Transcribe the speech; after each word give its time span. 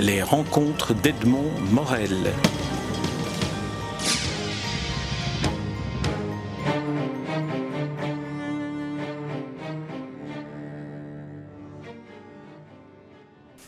les 0.00 0.22
rencontres 0.22 0.94
d'Edmond 0.94 1.50
Morel. 1.72 2.32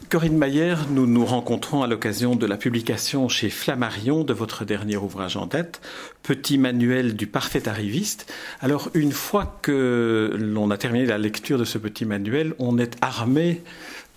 Corinne 0.08 0.36
Mayer, 0.36 0.74
nous 0.90 1.06
nous 1.06 1.24
rencontrons 1.24 1.82
à 1.82 1.86
l'occasion 1.86 2.36
de 2.36 2.44
la 2.46 2.58
publication 2.58 3.28
chez 3.28 3.48
Flammarion 3.48 4.24
de 4.24 4.34
votre 4.34 4.66
dernier 4.66 4.96
ouvrage 4.96 5.36
en 5.36 5.46
date, 5.46 5.80
Petit 6.22 6.56
manuel 6.56 7.16
du 7.16 7.26
parfait 7.26 7.66
arriviste. 7.66 8.32
Alors, 8.60 8.90
une 8.94 9.12
fois 9.12 9.58
que 9.62 10.36
l'on 10.38 10.70
a 10.70 10.76
terminé 10.76 11.04
la 11.06 11.18
lecture 11.18 11.58
de 11.58 11.64
ce 11.64 11.78
petit 11.78 12.04
manuel, 12.04 12.54
on 12.58 12.78
est 12.78 12.96
armé 13.00 13.62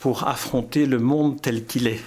pour 0.05 0.27
affronter 0.27 0.85
le 0.85 0.99
monde 0.99 1.41
tel 1.41 1.65
qu'il 1.65 1.87
est. 1.87 1.99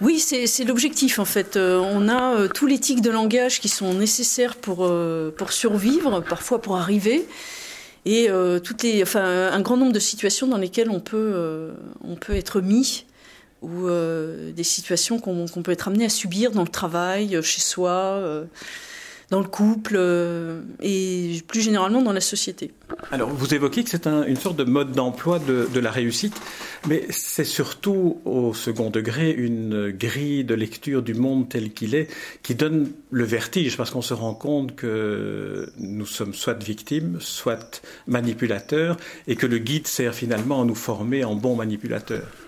Oui, 0.00 0.18
c'est 0.18 0.64
l'objectif 0.64 1.18
en 1.18 1.26
fait. 1.26 1.58
Euh, 1.58 1.78
on 1.78 2.08
a 2.08 2.36
euh, 2.36 2.48
tous 2.48 2.66
les 2.66 2.78
tics 2.78 3.02
de 3.02 3.10
langage 3.10 3.60
qui 3.60 3.68
sont 3.68 3.92
nécessaires 3.92 4.56
pour, 4.56 4.78
euh, 4.80 5.30
pour 5.36 5.52
survivre, 5.52 6.20
parfois 6.20 6.62
pour 6.62 6.78
arriver 6.78 7.26
et 8.06 8.30
toutes 8.64 8.82
les, 8.82 9.02
enfin, 9.02 9.24
un 9.52 9.60
grand 9.60 9.76
nombre 9.76 9.92
de 9.92 9.98
situations 9.98 10.46
dans 10.46 10.56
lesquelles 10.56 10.88
on 10.88 11.00
peut, 11.00 11.74
on 12.02 12.14
peut 12.14 12.34
être 12.34 12.60
mis 12.62 13.04
ou 13.60 13.88
des 13.90 14.62
situations 14.62 15.18
qu'on 15.18 15.62
peut 15.62 15.72
être 15.72 15.88
amené 15.88 16.04
à 16.04 16.08
subir 16.08 16.52
dans 16.52 16.62
le 16.62 16.68
travail, 16.68 17.36
chez 17.42 17.60
soi, 17.60 18.22
dans 19.30 19.40
le 19.40 19.48
couple 19.48 19.98
et 20.80 21.42
plus 21.48 21.60
généralement 21.60 22.02
dans 22.02 22.12
la 22.12 22.20
société. 22.20 22.72
Alors, 23.10 23.28
vous 23.28 23.54
évoquez 23.54 23.82
que 23.82 23.90
c'est 23.90 24.06
un, 24.06 24.24
une 24.24 24.36
sorte 24.36 24.56
de 24.56 24.64
mode 24.64 24.92
d'emploi 24.92 25.38
de, 25.38 25.68
de, 25.72 25.80
la 25.80 25.90
réussite, 25.90 26.40
mais 26.88 27.04
c'est 27.10 27.44
surtout 27.44 28.20
au 28.24 28.54
second 28.54 28.90
degré 28.90 29.32
une 29.32 29.90
grille 29.90 30.44
de 30.44 30.54
lecture 30.54 31.02
du 31.02 31.14
monde 31.14 31.48
tel 31.48 31.72
qu'il 31.72 31.94
est 31.94 32.08
qui 32.42 32.54
donne 32.54 32.90
le 33.10 33.24
vertige, 33.24 33.76
parce 33.76 33.90
qu'on 33.90 34.02
se 34.02 34.14
rend 34.14 34.34
compte 34.34 34.76
que 34.76 35.70
nous 35.78 36.06
sommes 36.06 36.34
soit 36.34 36.62
victimes, 36.62 37.18
soit 37.20 37.82
manipulateurs, 38.06 38.96
et 39.26 39.34
que 39.34 39.46
le 39.46 39.58
guide 39.58 39.86
sert 39.86 40.14
finalement 40.14 40.62
à 40.62 40.64
nous 40.64 40.74
former 40.74 41.24
en 41.24 41.34
bons 41.34 41.56
manipulateurs. 41.56 42.45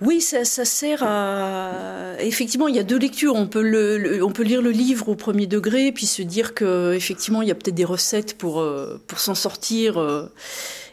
Oui, 0.00 0.22
ça, 0.22 0.44
sert 0.44 1.02
à. 1.02 2.14
Effectivement, 2.20 2.68
il 2.68 2.76
y 2.76 2.78
a 2.78 2.82
deux 2.82 2.98
lectures. 2.98 3.34
On 3.34 3.46
peut, 3.46 4.22
on 4.22 4.30
peut 4.30 4.42
lire 4.42 4.62
le 4.62 4.70
livre 4.70 5.08
au 5.10 5.14
premier 5.14 5.46
degré, 5.46 5.92
puis 5.92 6.06
se 6.06 6.22
dire 6.22 6.54
que 6.54 6.94
effectivement, 6.94 7.42
il 7.42 7.48
y 7.48 7.50
a 7.50 7.54
peut-être 7.54 7.74
des 7.74 7.84
recettes 7.84 8.38
pour 8.38 8.60
euh, 8.60 9.00
pour 9.06 9.18
s'en 9.20 9.34
sortir 9.34 9.98
euh, 9.98 10.26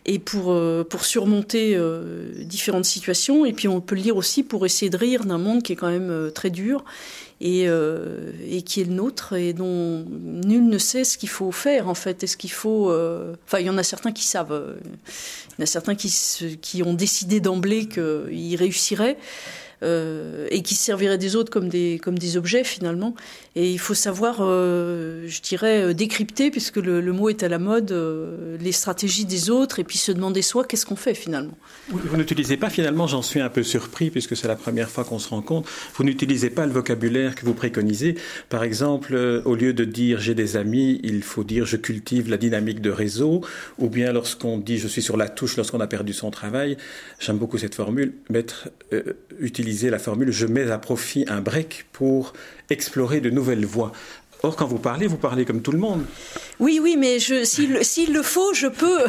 et 0.07 0.19
pour 0.19 0.51
euh, 0.51 0.83
pour 0.83 1.05
surmonter 1.05 1.77
différentes 2.39 2.85
situations. 2.85 3.45
Et 3.45 3.53
puis 3.53 3.67
on 3.67 3.81
peut 3.81 3.95
le 3.95 4.01
lire 4.01 4.17
aussi 4.17 4.43
pour 4.43 4.65
essayer 4.65 4.89
de 4.89 4.97
rire 4.97 5.25
d'un 5.25 5.37
monde 5.37 5.63
qui 5.63 5.73
est 5.73 5.75
quand 5.75 5.89
même 5.89 6.31
très 6.33 6.49
dur 6.49 6.83
et, 7.39 7.65
euh, 7.67 8.31
et 8.49 8.63
qui 8.63 8.81
est 8.81 8.85
le 8.85 8.93
nôtre 8.93 9.33
et 9.33 9.53
dont 9.53 10.05
nul 10.09 10.67
ne 10.67 10.77
sait 10.77 11.03
ce 11.03 11.17
qu'il 11.17 11.29
faut 11.29 11.51
faire 11.51 11.87
en 11.87 11.93
fait. 11.93 12.23
Est-ce 12.23 12.37
qu'il 12.37 12.51
faut. 12.51 12.89
Euh... 12.89 13.35
Enfin, 13.45 13.59
il 13.59 13.67
y 13.67 13.69
en 13.69 13.77
a 13.77 13.83
certains 13.83 14.11
qui 14.11 14.23
savent. 14.23 14.77
Il 14.85 15.59
y 15.59 15.61
en 15.61 15.63
a 15.63 15.67
certains 15.67 15.95
qui, 15.95 16.13
qui 16.61 16.83
ont 16.83 16.93
décidé 16.93 17.39
d'emblée 17.39 17.87
qu'ils 17.87 18.55
réussiraient 18.55 19.17
euh, 19.83 20.47
et 20.49 20.63
qui 20.63 20.73
serviraient 20.73 21.19
des 21.19 21.35
autres 21.35 21.51
comme 21.51 21.69
des, 21.69 21.99
comme 22.01 22.17
des 22.17 22.35
objets 22.35 22.63
finalement. 22.63 23.13
Et 23.59 23.71
il 23.71 23.79
faut 23.79 23.95
savoir, 23.95 24.37
euh, 24.41 25.23
je 25.25 25.41
dirais, 25.41 25.81
euh, 25.81 25.93
décrypter, 25.95 26.51
puisque 26.51 26.75
le, 26.75 27.01
mot 27.11 27.27
est 27.27 27.41
à 27.41 27.49
la 27.49 27.57
mode, 27.57 27.91
euh, 27.91 28.55
les 28.61 28.71
stratégies 28.71 29.25
des 29.25 29.49
autres 29.49 29.79
et 29.79 29.83
puis 29.83 29.97
se 29.97 30.11
demander 30.11 30.43
soi 30.43 30.63
qu'est-ce 30.63 30.85
qu'on 30.85 30.95
fait 30.95 31.15
finalement? 31.15 31.57
Vous, 31.89 32.17
n'utilisez 32.17 32.57
pas 32.57 32.69
finalement, 32.69 33.07
j'en 33.07 33.23
suis 33.23 33.39
un 33.39 33.49
peu 33.49 33.63
surpris 33.63 34.11
puisque 34.11 34.37
c'est 34.37 34.47
la 34.47 34.55
première 34.55 34.91
fois 34.91 35.05
qu'on 35.05 35.17
se 35.17 35.29
rencontre, 35.29 35.71
vous 35.95 36.03
n'utilisez 36.03 36.51
pas 36.51 36.67
le 36.67 36.71
vocabulaire 36.71 37.33
que 37.33 37.47
vous 37.47 37.55
préconisez. 37.55 38.13
Par 38.49 38.63
exemple, 38.63 39.15
au 39.43 39.55
lieu 39.55 39.73
de 39.73 39.85
dire 39.85 40.19
j'ai 40.19 40.35
des 40.35 40.55
amis, 40.55 40.99
il 41.01 41.23
faut 41.23 41.43
dire 41.43 41.65
je 41.65 41.77
cultive 41.77 42.29
la 42.29 42.37
dynamique 42.37 42.79
de 42.79 42.91
réseau, 42.91 43.41
ou 43.79 43.89
bien 43.89 44.13
lorsqu'on 44.13 44.59
dit 44.59 44.77
je 44.77 44.87
suis 44.87 45.01
sur 45.01 45.17
la 45.17 45.29
touche 45.29 45.57
lorsqu'on 45.57 45.79
a 45.79 45.87
perdu 45.87 46.13
son 46.13 46.29
travail, 46.29 46.77
j'aime 47.17 47.39
beaucoup 47.39 47.57
cette 47.57 47.73
formule, 47.73 48.13
mettre, 48.29 48.69
utiliser 49.39 49.89
la 49.89 49.97
formule 49.97 50.31
je 50.31 50.45
mets 50.45 50.69
à 50.69 50.77
profit 50.77 51.25
un 51.27 51.41
break 51.41 51.87
pour 51.91 52.33
explorer 52.69 53.21
de 53.21 53.29
nouvelles 53.29 53.65
voies. 53.65 53.91
Or, 54.43 54.55
quand 54.55 54.67
vous 54.67 54.77
parlez, 54.77 55.07
vous 55.07 55.17
parlez 55.17 55.45
comme 55.45 55.61
tout 55.61 55.71
le 55.71 55.79
monde. 55.79 56.03
Oui, 56.59 56.79
oui, 56.81 56.95
mais 56.97 57.19
s'il 57.19 57.83
si 57.83 58.05
le 58.07 58.21
faut, 58.23 58.53
je 58.53 58.67
peux, 58.67 58.99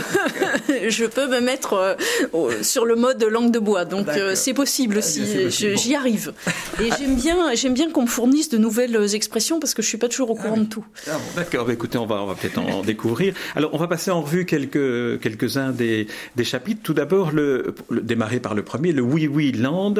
je 0.88 1.06
peux 1.06 1.26
me 1.28 1.40
mettre 1.40 1.96
euh, 2.34 2.62
sur 2.62 2.84
le 2.84 2.94
mode 2.94 3.22
langue 3.24 3.50
de 3.50 3.58
bois. 3.58 3.84
Donc, 3.84 4.08
euh, 4.08 4.34
c'est 4.34 4.52
possible 4.52 4.96
ah, 4.96 4.98
aussi. 4.98 5.50
J'y 5.50 5.94
arrive. 5.94 6.32
Et 6.80 6.90
j'aime 6.98 7.16
bien, 7.16 7.54
j'aime 7.54 7.74
bien 7.74 7.90
qu'on 7.90 8.02
me 8.02 8.06
fournisse 8.06 8.48
de 8.48 8.58
nouvelles 8.58 9.14
expressions 9.14 9.60
parce 9.60 9.74
que 9.74 9.82
je 9.82 9.88
suis 9.88 9.98
pas 9.98 10.08
toujours 10.08 10.30
au 10.30 10.34
courant 10.34 10.54
ah, 10.56 10.58
oui. 10.58 10.64
de 10.64 10.68
tout. 10.68 10.84
Ah, 11.06 11.12
bon, 11.12 11.20
D'accord. 11.36 11.66
Bah, 11.66 11.72
écoutez, 11.72 11.98
on 11.98 12.06
va, 12.06 12.22
on 12.22 12.26
va 12.26 12.34
peut-être 12.34 12.58
en, 12.58 12.68
en, 12.68 12.82
découvrir. 12.82 13.34
Alors, 13.54 13.70
on 13.72 13.78
va 13.78 13.88
passer 13.88 14.10
en 14.10 14.22
revue 14.22 14.44
quelques 14.44 15.20
quelques-uns 15.20 15.72
des, 15.72 16.06
des 16.36 16.44
chapitres. 16.44 16.80
Tout 16.82 16.94
d'abord, 16.94 17.32
le, 17.32 17.74
le, 17.88 18.00
démarrer 18.02 18.40
par 18.40 18.54
le 18.54 18.62
premier, 18.62 18.92
le 18.92 19.02
oui 19.02 19.26
oui 19.26 19.52
land. 19.52 19.94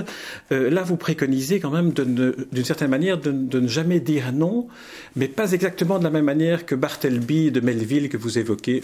Euh, 0.53 0.71
là, 0.71 0.83
vous 0.83 0.97
préconisez 0.97 1.61
quand 1.61 1.71
même 1.71 1.93
d'une 1.93 2.65
certaine 2.65 2.91
manière 2.91 3.19
de, 3.19 3.31
de 3.31 3.61
ne 3.61 3.69
jamais 3.69 4.01
dire 4.01 4.33
non 4.33 4.69
mais 5.19 5.27
pas 5.27 5.51
exactement 5.53 5.99
de 5.99 6.05
la 6.05 6.11
même 6.11 6.25
manière 6.25 6.65
que 6.65 6.77
Bartleby 6.77 7.51
de 7.51 7.61
Melville 7.61 8.09
que 8.09 8.17
vous 8.17 8.39
évoquez. 8.39 8.83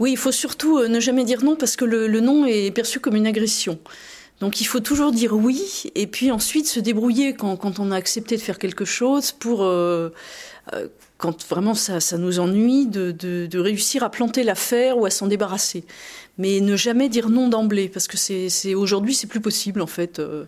Oui, 0.00 0.12
il 0.12 0.16
faut 0.16 0.32
surtout 0.32 0.78
euh, 0.78 0.88
ne 0.88 1.00
jamais 1.00 1.24
dire 1.24 1.44
non 1.44 1.54
parce 1.54 1.76
que 1.76 1.84
le, 1.84 2.08
non 2.20 2.46
est 2.46 2.70
perçu 2.70 2.98
comme 2.98 3.14
une 3.14 3.26
agression. 3.26 3.78
Donc 4.40 4.60
il 4.60 4.64
faut 4.64 4.80
toujours 4.80 5.12
dire 5.12 5.34
oui 5.34 5.84
et 5.94 6.06
puis 6.06 6.32
ensuite 6.32 6.66
se 6.66 6.80
débrouiller 6.80 7.34
quand, 7.34 7.56
quand 7.56 7.78
on 7.78 7.92
a 7.92 7.96
accepté 7.96 8.36
de 8.36 8.40
faire 8.40 8.58
quelque 8.58 8.86
chose 8.86 9.30
pour, 9.32 9.62
euh, 9.62 10.08
euh, 10.72 10.88
quand 11.22 11.46
vraiment 11.46 11.74
ça, 11.74 12.00
ça 12.00 12.18
nous 12.18 12.40
ennuie, 12.40 12.86
de, 12.86 13.12
de, 13.12 13.46
de 13.46 13.58
réussir 13.60 14.02
à 14.02 14.10
planter 14.10 14.42
l'affaire 14.42 14.98
ou 14.98 15.06
à 15.06 15.10
s'en 15.10 15.28
débarrasser 15.28 15.84
mais 16.38 16.60
ne 16.60 16.76
jamais 16.76 17.08
dire 17.08 17.28
non 17.28 17.48
d'emblée 17.48 17.88
parce 17.88 18.06
que 18.08 18.16
c'est 18.16 18.74
aujourd'hui 18.74 19.14
c'est 19.14 19.26
plus 19.26 19.40
possible 19.40 19.82
en 19.82 19.86
fait 19.86 20.18
euh, 20.18 20.44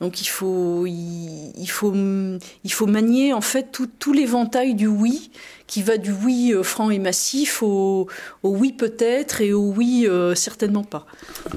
donc 0.00 0.22
il 0.22 0.26
faut 0.26 0.86
il, 0.86 1.52
il, 1.58 1.70
faut 1.70 1.92
il 1.94 2.72
faut 2.72 2.86
manier 2.86 3.34
en 3.34 3.42
fait 3.42 3.70
tout, 3.70 3.88
tout 3.98 4.14
l'éventail 4.14 4.74
du 4.74 4.86
oui 4.86 5.30
qui 5.66 5.82
va 5.82 5.98
du 5.98 6.12
oui 6.12 6.52
euh, 6.54 6.62
franc 6.62 6.90
et 6.90 6.98
massif 6.98 7.62
au, 7.62 8.08
au 8.42 8.50
oui 8.50 8.72
peut-être 8.72 9.40
et 9.40 9.52
au 9.52 9.72
oui 9.72 10.06
euh, 10.08 10.34
certainement 10.34 10.84
pas. 10.84 11.06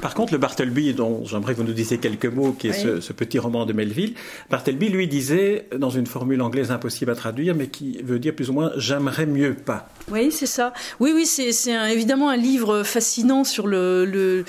Par 0.02 0.16
contre, 0.16 0.34
le 0.34 0.40
Bartleby, 0.40 0.94
dont 0.94 1.24
j'aimerais 1.26 1.54
que 1.54 1.60
vous 1.60 1.68
nous 1.68 1.74
disiez 1.74 2.00
quelques 2.00 2.26
mots, 2.26 2.54
qui 2.54 2.70
est 2.70 2.72
oui. 2.72 2.82
ce, 2.82 3.02
ce, 3.02 3.14
petit 3.14 3.38
roman 3.38 3.66
de 3.66 3.74
Melville, 3.74 4.16
Bartleby 4.50 4.90
lui 4.90 5.08
disait, 5.08 5.68
dans 5.78 5.90
une 5.92 6.08
formule 6.08 6.42
anglaise 6.42 6.72
impossible 6.72 7.12
à 7.12 7.16
traduire, 7.16 7.56
mais 7.56 7.68
qui 7.68 8.02
veut 8.02 8.20
dire 8.20 8.36
plus 8.36 8.50
ou 8.50 8.54
moins 8.54 8.59
j'aimerais 8.78 9.26
mieux 9.26 9.54
pas. 9.54 9.90
Oui, 10.12 10.32
c'est 10.32 10.46
ça. 10.46 10.74
Oui, 11.00 11.12
oui, 11.14 11.26
c'est 11.26 11.52
évidemment 11.92 12.30
un 12.30 12.38
livre 12.38 12.84
fascinant 12.84 13.44
sur 13.44 13.68
le, 13.68 14.06
le 14.06 14.44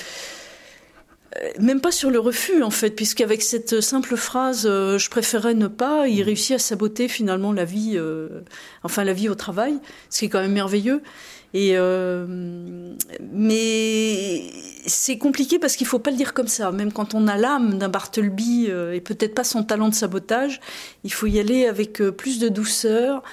euh, 1.36 1.48
même 1.60 1.80
pas 1.80 1.92
sur 1.92 2.10
le 2.10 2.18
refus 2.18 2.62
en 2.62 2.70
fait, 2.70 2.90
puisqu'avec 2.90 3.42
cette 3.42 3.80
simple 3.80 4.16
phrase 4.16 4.66
euh, 4.68 4.98
"je 4.98 5.10
préférais 5.10 5.54
ne 5.54 5.68
pas", 5.68 6.08
il 6.08 6.22
réussit 6.22 6.56
à 6.56 6.58
saboter 6.58 7.06
finalement 7.06 7.52
la 7.52 7.64
vie, 7.64 7.92
euh, 7.94 8.40
enfin 8.82 9.04
la 9.04 9.12
vie 9.12 9.28
au 9.28 9.36
travail, 9.36 9.78
ce 10.08 10.20
qui 10.20 10.24
est 10.24 10.28
quand 10.28 10.40
même 10.40 10.52
merveilleux. 10.52 11.02
Et 11.52 11.72
euh, 11.74 12.26
mais 13.32 14.42
c'est 14.86 15.18
compliqué 15.18 15.58
parce 15.58 15.76
qu'il 15.76 15.86
faut 15.86 15.98
pas 15.98 16.10
le 16.10 16.16
dire 16.16 16.32
comme 16.32 16.48
ça. 16.48 16.70
Même 16.72 16.92
quand 16.92 17.14
on 17.14 17.28
a 17.28 17.36
l'âme 17.36 17.78
d'un 17.78 17.88
Bartleby 17.88 18.66
et 18.66 19.00
peut-être 19.00 19.34
pas 19.34 19.42
son 19.42 19.64
talent 19.64 19.88
de 19.88 19.94
sabotage, 19.94 20.60
il 21.02 21.12
faut 21.12 21.26
y 21.26 21.40
aller 21.40 21.66
avec 21.66 22.00
plus 22.16 22.38
de 22.38 22.48
douceur 22.48 23.24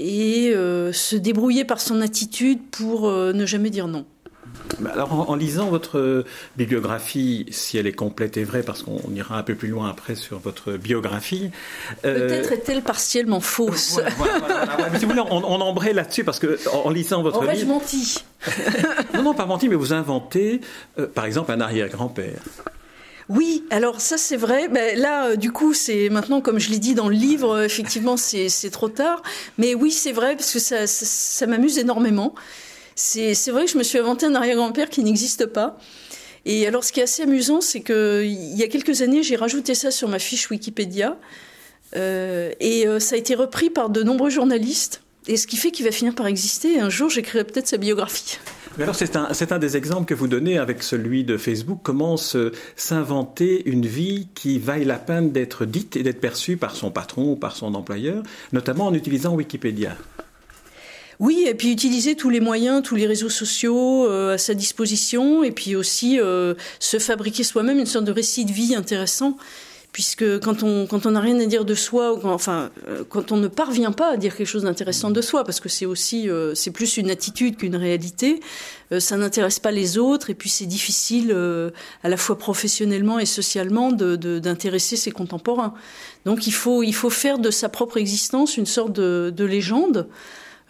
et 0.00 0.52
euh, 0.54 0.92
se 0.92 1.14
débrouiller 1.14 1.64
par 1.64 1.80
son 1.80 2.00
attitude 2.00 2.58
pour 2.70 3.08
euh, 3.08 3.32
ne 3.32 3.44
jamais 3.44 3.70
dire 3.70 3.86
non. 3.86 4.06
Alors, 4.90 5.12
en, 5.12 5.28
en, 5.28 5.34
lisant 5.34 5.68
votre 5.68 6.24
bibliographie, 6.56 7.46
si 7.50 7.76
elle 7.76 7.86
est 7.86 7.92
complète 7.92 8.36
et 8.36 8.44
vraie, 8.44 8.62
parce 8.62 8.82
qu'on 8.82 8.98
ira 9.14 9.36
un 9.36 9.42
peu 9.42 9.54
plus 9.54 9.68
loin 9.68 9.88
après 9.88 10.14
sur 10.14 10.38
votre 10.38 10.72
biographie. 10.72 11.50
Euh... 12.04 12.28
Peut-être 12.28 12.52
est-elle 12.52 12.82
partiellement 12.82 13.40
fausse. 13.40 13.92
Voilà, 14.16 14.38
voilà, 14.38 14.64
voilà, 14.76 14.98
si 14.98 15.04
vous 15.04 15.10
voulez, 15.10 15.22
on, 15.30 15.44
on 15.44 15.60
embraye 15.60 15.92
là-dessus, 15.92 16.24
parce 16.24 16.38
que 16.38 16.58
en, 16.72 16.86
en 16.86 16.90
lisant 16.90 17.22
votre 17.22 17.44
livre. 17.44 17.66
menti. 17.66 18.24
non, 19.14 19.22
non, 19.22 19.34
pas 19.34 19.46
menti, 19.46 19.68
mais 19.68 19.76
vous 19.76 19.92
inventez, 19.92 20.60
euh, 20.98 21.06
par 21.06 21.26
exemple, 21.26 21.52
un 21.52 21.60
arrière-grand-père. 21.60 22.40
Oui, 23.30 23.64
alors 23.70 24.00
ça 24.00 24.18
c'est 24.18 24.36
vrai. 24.36 24.68
Mais 24.68 24.96
là, 24.96 25.28
euh, 25.28 25.36
du 25.36 25.52
coup, 25.52 25.72
c'est 25.72 26.08
maintenant, 26.10 26.40
comme 26.40 26.58
je 26.58 26.70
l'ai 26.70 26.78
dit 26.78 26.94
dans 26.94 27.08
le 27.08 27.14
livre, 27.14 27.50
euh, 27.58 27.64
effectivement, 27.64 28.16
c'est 28.16 28.70
trop 28.70 28.88
tard. 28.88 29.22
Mais 29.56 29.74
oui, 29.74 29.92
c'est 29.92 30.12
vrai 30.12 30.36
parce 30.36 30.52
que 30.52 30.58
ça, 30.58 30.86
ça, 30.86 31.06
ça 31.06 31.46
m'amuse 31.46 31.78
énormément. 31.78 32.34
C'est 32.96 33.32
vrai 33.48 33.64
que 33.64 33.70
je 33.70 33.78
me 33.78 33.82
suis 33.82 33.98
inventé 33.98 34.26
un 34.26 34.34
arrière-grand-père 34.34 34.90
qui 34.90 35.02
n'existe 35.02 35.46
pas. 35.46 35.78
Et 36.44 36.66
alors, 36.66 36.84
ce 36.84 36.92
qui 36.92 37.00
est 37.00 37.04
assez 37.04 37.22
amusant, 37.22 37.60
c'est 37.60 37.80
que 37.80 38.22
il 38.24 38.56
y 38.56 38.62
a 38.62 38.68
quelques 38.68 39.02
années, 39.02 39.22
j'ai 39.22 39.36
rajouté 39.36 39.74
ça 39.74 39.90
sur 39.90 40.08
ma 40.08 40.18
fiche 40.18 40.50
Wikipédia, 40.50 41.16
euh, 41.96 42.52
et 42.60 42.86
euh, 42.86 43.00
ça 43.00 43.14
a 43.14 43.18
été 43.18 43.34
repris 43.34 43.70
par 43.70 43.90
de 43.90 44.02
nombreux 44.02 44.30
journalistes 44.30 45.02
Et 45.28 45.36
ce 45.36 45.46
qui 45.46 45.56
fait 45.56 45.70
qu'il 45.70 45.84
va 45.84 45.92
finir 45.92 46.14
par 46.14 46.26
exister. 46.26 46.80
Un 46.80 46.88
jour, 46.88 47.10
j'écrirai 47.10 47.44
peut-être 47.44 47.68
sa 47.68 47.76
biographie. 47.76 48.38
Mais 48.78 48.84
alors, 48.84 48.94
c'est 48.94 49.16
un, 49.16 49.28
un, 49.28 49.58
des 49.58 49.76
exemples 49.76 50.06
que 50.06 50.14
vous 50.14 50.28
donnez 50.28 50.58
avec 50.58 50.82
celui 50.82 51.24
de 51.24 51.36
Facebook. 51.36 51.80
Comment 51.82 52.16
s'inventer 52.16 53.68
une 53.68 53.84
vie 53.86 54.28
qui 54.34 54.58
vaille 54.58 54.84
la 54.84 54.98
peine 54.98 55.32
d'être 55.32 55.66
dite 55.66 55.96
et 55.96 56.02
d'être 56.02 56.20
perçue 56.20 56.56
par 56.56 56.74
son 56.74 56.90
patron 56.90 57.32
ou 57.32 57.36
par 57.36 57.56
son 57.56 57.74
employeur, 57.74 58.22
notamment 58.52 58.86
en 58.86 58.94
utilisant 58.94 59.34
Wikipédia? 59.34 59.96
Oui, 61.18 61.44
et 61.46 61.54
puis 61.54 61.70
utiliser 61.70 62.14
tous 62.16 62.30
les 62.30 62.40
moyens, 62.40 62.82
tous 62.82 62.96
les 62.96 63.06
réseaux 63.06 63.28
sociaux 63.28 64.08
euh, 64.08 64.34
à 64.34 64.38
sa 64.38 64.54
disposition, 64.54 65.42
et 65.44 65.50
puis 65.50 65.76
aussi 65.76 66.18
euh, 66.18 66.54
se 66.78 66.98
fabriquer 66.98 67.44
soi-même 67.44 67.78
une 67.78 67.86
sorte 67.86 68.06
de 68.06 68.12
récit 68.12 68.46
de 68.46 68.52
vie 68.52 68.74
intéressant 68.74 69.36
puisque 69.92 70.40
quand 70.40 70.62
on 70.62 70.86
quand 70.86 71.06
on 71.06 71.12
n'a 71.12 71.20
rien 71.20 71.38
à 71.40 71.46
dire 71.46 71.64
de 71.64 71.74
soi, 71.74 72.12
ou 72.12 72.20
enfin 72.28 72.70
euh, 72.88 73.02
quand 73.08 73.32
on 73.32 73.36
ne 73.36 73.48
parvient 73.48 73.92
pas 73.92 74.12
à 74.12 74.16
dire 74.16 74.36
quelque 74.36 74.46
chose 74.46 74.62
d'intéressant 74.62 75.10
de 75.10 75.20
soi, 75.20 75.44
parce 75.44 75.60
que 75.60 75.68
c'est 75.68 75.86
aussi 75.86 76.28
euh, 76.28 76.54
c'est 76.54 76.70
plus 76.70 76.96
une 76.96 77.10
attitude 77.10 77.56
qu'une 77.56 77.76
réalité, 77.76 78.40
euh, 78.92 79.00
ça 79.00 79.16
n'intéresse 79.16 79.58
pas 79.58 79.72
les 79.72 79.98
autres 79.98 80.30
et 80.30 80.34
puis 80.34 80.48
c'est 80.48 80.66
difficile 80.66 81.34
à 82.02 82.08
la 82.08 82.16
fois 82.16 82.38
professionnellement 82.38 83.18
et 83.18 83.26
socialement 83.26 83.90
de 83.92 84.16
d'intéresser 84.38 84.96
ses 84.96 85.10
contemporains. 85.10 85.74
Donc 86.24 86.46
il 86.46 86.52
faut 86.52 86.82
il 86.82 86.94
faut 86.94 87.10
faire 87.10 87.38
de 87.38 87.50
sa 87.50 87.68
propre 87.68 87.96
existence 87.96 88.56
une 88.56 88.66
sorte 88.66 88.92
de, 88.92 89.32
de 89.34 89.44
légende. 89.44 90.08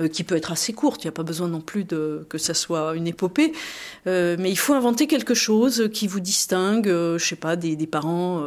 Euh, 0.00 0.08
qui 0.08 0.24
peut 0.24 0.36
être 0.36 0.52
assez 0.52 0.72
courte. 0.72 1.04
Il 1.04 1.06
n'y 1.06 1.10
a 1.10 1.12
pas 1.12 1.22
besoin 1.22 1.48
non 1.48 1.60
plus 1.60 1.84
de, 1.84 2.26
que 2.28 2.38
ça 2.38 2.54
soit 2.54 2.94
une 2.96 3.06
épopée. 3.06 3.52
Euh, 4.06 4.36
mais 4.38 4.50
il 4.50 4.56
faut 4.56 4.72
inventer 4.72 5.06
quelque 5.06 5.34
chose 5.34 5.90
qui 5.92 6.06
vous 6.06 6.20
distingue, 6.20 6.88
euh, 6.88 7.18
je 7.18 7.26
sais 7.26 7.36
pas, 7.36 7.56
des, 7.56 7.76
des 7.76 7.86
parents, 7.86 8.42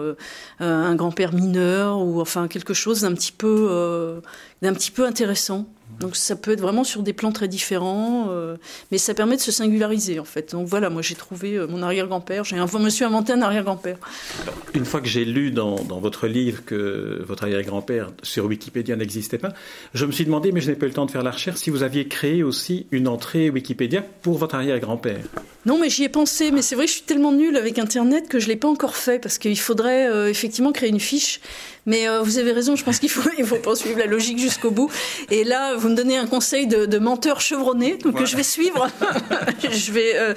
un 0.60 0.96
grand-père 0.96 1.34
mineur 1.34 2.00
ou 2.00 2.22
enfin 2.22 2.48
quelque 2.48 2.74
chose 2.74 3.02
d'un 3.02 3.14
petit 3.14 3.32
peu, 3.32 4.22
d'un 4.62 4.74
petit 4.74 4.92
peu 4.92 5.06
intéressant. 5.06 5.68
Donc 6.00 6.16
ça 6.16 6.36
peut 6.36 6.52
être 6.52 6.62
vraiment 6.62 6.84
sur 6.84 7.04
des 7.04 7.14
plans 7.14 7.32
très 7.32 7.48
différents, 7.48 8.28
euh, 8.30 8.58
mais 8.92 8.98
ça 8.98 9.14
permet 9.14 9.36
de 9.36 9.42
se 9.42 9.52
singulariser 9.52 10.20
en 10.20 10.26
fait. 10.26 10.52
Donc 10.52 10.68
voilà, 10.68 10.90
moi 10.90 11.02
j'ai 11.02 11.16
trouvé 11.16 11.56
euh, 11.56 11.68
mon 11.68 11.82
arrière-grand-père, 11.82 12.44
j'ai 12.44 12.56
me 12.56 12.90
suis 12.90 13.06
inventé 13.06 13.34
un 13.34 13.42
arrière-grand-père. 13.42 13.98
Une 14.74 14.86
fois 14.86 15.02
que 15.02 15.08
j'ai 15.08 15.26
lu 15.26 15.52
dans, 15.52 15.76
dans, 15.84 16.00
votre 16.00 16.28
livre 16.28 16.64
que 16.66 17.24
votre 17.26 17.44
arrière-grand-père 17.44 18.12
sur 18.22 18.46
Wikipédia 18.46 18.96
n'existait 18.96 19.38
pas, 19.38 19.54
je 19.94 20.06
me 20.06 20.12
suis 20.12 20.26
demandé, 20.26 20.52
mais 20.52 20.62
je 20.62 20.70
n'ai 20.70 20.76
pas 20.76 20.86
eu 20.86 20.90
le 20.90 20.96
temps 20.96 21.06
de 21.06 21.12
faire 21.12 21.24
la 21.24 21.32
recherche, 21.32 21.60
si 21.60 21.70
vous 21.70 21.84
aviez 21.84 22.08
créé 22.08 22.44
aussi 22.44 22.88
une 22.92 23.08
entrée 23.08 23.50
Wikipédia 23.50 24.04
pour 24.22 24.38
votre 24.38 24.56
arrière-grand-père. 24.56 25.24
Non, 25.66 25.80
mais 25.80 25.90
j'y 25.90 26.04
ai 26.04 26.10
pensé, 26.10 26.52
mais 26.52 26.62
c'est 26.62 26.76
vrai 26.76 26.86
que 26.86 26.92
je 26.92 26.98
suis 26.98 27.06
tellement 27.06 27.32
nulle 27.32 27.56
avec 27.56 27.80
Internet 27.80 28.28
que 28.28 28.40
je 28.40 28.48
l'ai 28.48 28.58
pas 28.58 28.68
encore 28.68 28.98
fait 28.98 29.20
parce 29.20 29.38
qu'il 29.38 29.58
faudrait 29.58 30.10
euh, 30.10 30.30
effectivement 30.30 30.74
créer 30.74 30.90
une 30.90 31.00
fiche. 31.00 31.40
Mais 31.86 32.08
vous 32.24 32.38
avez 32.38 32.54
raison, 32.54 32.78
je 32.78 32.84
pense 32.86 33.00
qu'il 33.00 33.10
faut 33.10 33.30
il 33.38 33.46
faut 33.46 33.58
poursuivre 33.58 34.00
la 34.00 34.06
logique 34.06 34.40
jusqu'au 34.40 34.72
bout. 34.72 34.90
Et 35.30 35.44
là, 35.44 35.76
vous 35.84 35.90
me 35.90 35.96
donnez 35.96 36.18
un 36.18 36.28
conseil 36.28 36.66
de, 36.66 36.98
menteur 36.98 37.42
chevronné, 37.42 37.98
donc 37.98 38.18
que 38.18 38.26
je 38.26 38.38
vais 38.38 38.44
suivre. 38.44 38.88
je 39.62 39.92
vais, 39.92 40.16
euh, 40.16 40.34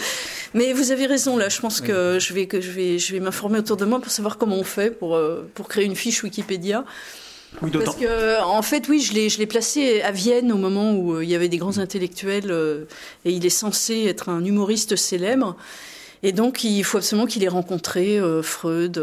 mais 0.54 0.72
vous 0.72 0.90
avez 0.90 1.06
raison 1.06 1.36
là. 1.36 1.48
Je 1.48 1.60
pense 1.60 1.80
que 1.80 2.18
je 2.18 2.34
vais 2.34 2.46
que 2.46 2.60
je 2.60 2.70
vais 2.72 2.98
je 2.98 3.12
vais 3.12 3.20
m'informer 3.20 3.60
autour 3.60 3.76
de 3.76 3.84
moi 3.84 4.00
pour 4.00 4.10
savoir 4.10 4.38
comment 4.38 4.56
on 4.56 4.64
fait 4.64 4.90
pour 4.90 5.14
euh, 5.14 5.48
pour 5.54 5.68
créer 5.68 5.84
une 5.84 5.94
fiche 5.94 6.22
Wikipédia. 6.24 6.84
Parce 7.60 7.96
que, 7.96 8.42
en 8.42 8.60
fait, 8.60 8.86
oui, 8.88 9.00
je 9.00 9.14
l'ai, 9.14 9.30
je 9.30 9.38
l'ai 9.38 9.46
placé 9.46 10.02
à 10.02 10.10
Vienne 10.10 10.52
au 10.52 10.58
moment 10.58 10.92
où 10.92 11.14
euh, 11.14 11.24
il 11.24 11.30
y 11.30 11.34
avait 11.34 11.48
des 11.48 11.56
grands 11.56 11.78
intellectuels 11.78 12.52
et 13.24 13.30
il 13.30 13.46
est 13.46 13.50
censé 13.50 14.04
être 14.06 14.28
un 14.28 14.44
humoriste 14.44 14.96
célèbre. 14.96 15.56
Et 16.22 16.32
donc, 16.32 16.64
il 16.64 16.82
faut 16.82 16.98
absolument 16.98 17.26
qu'il 17.26 17.44
ait 17.44 17.48
rencontré 17.48 18.20
Freud, 18.42 19.00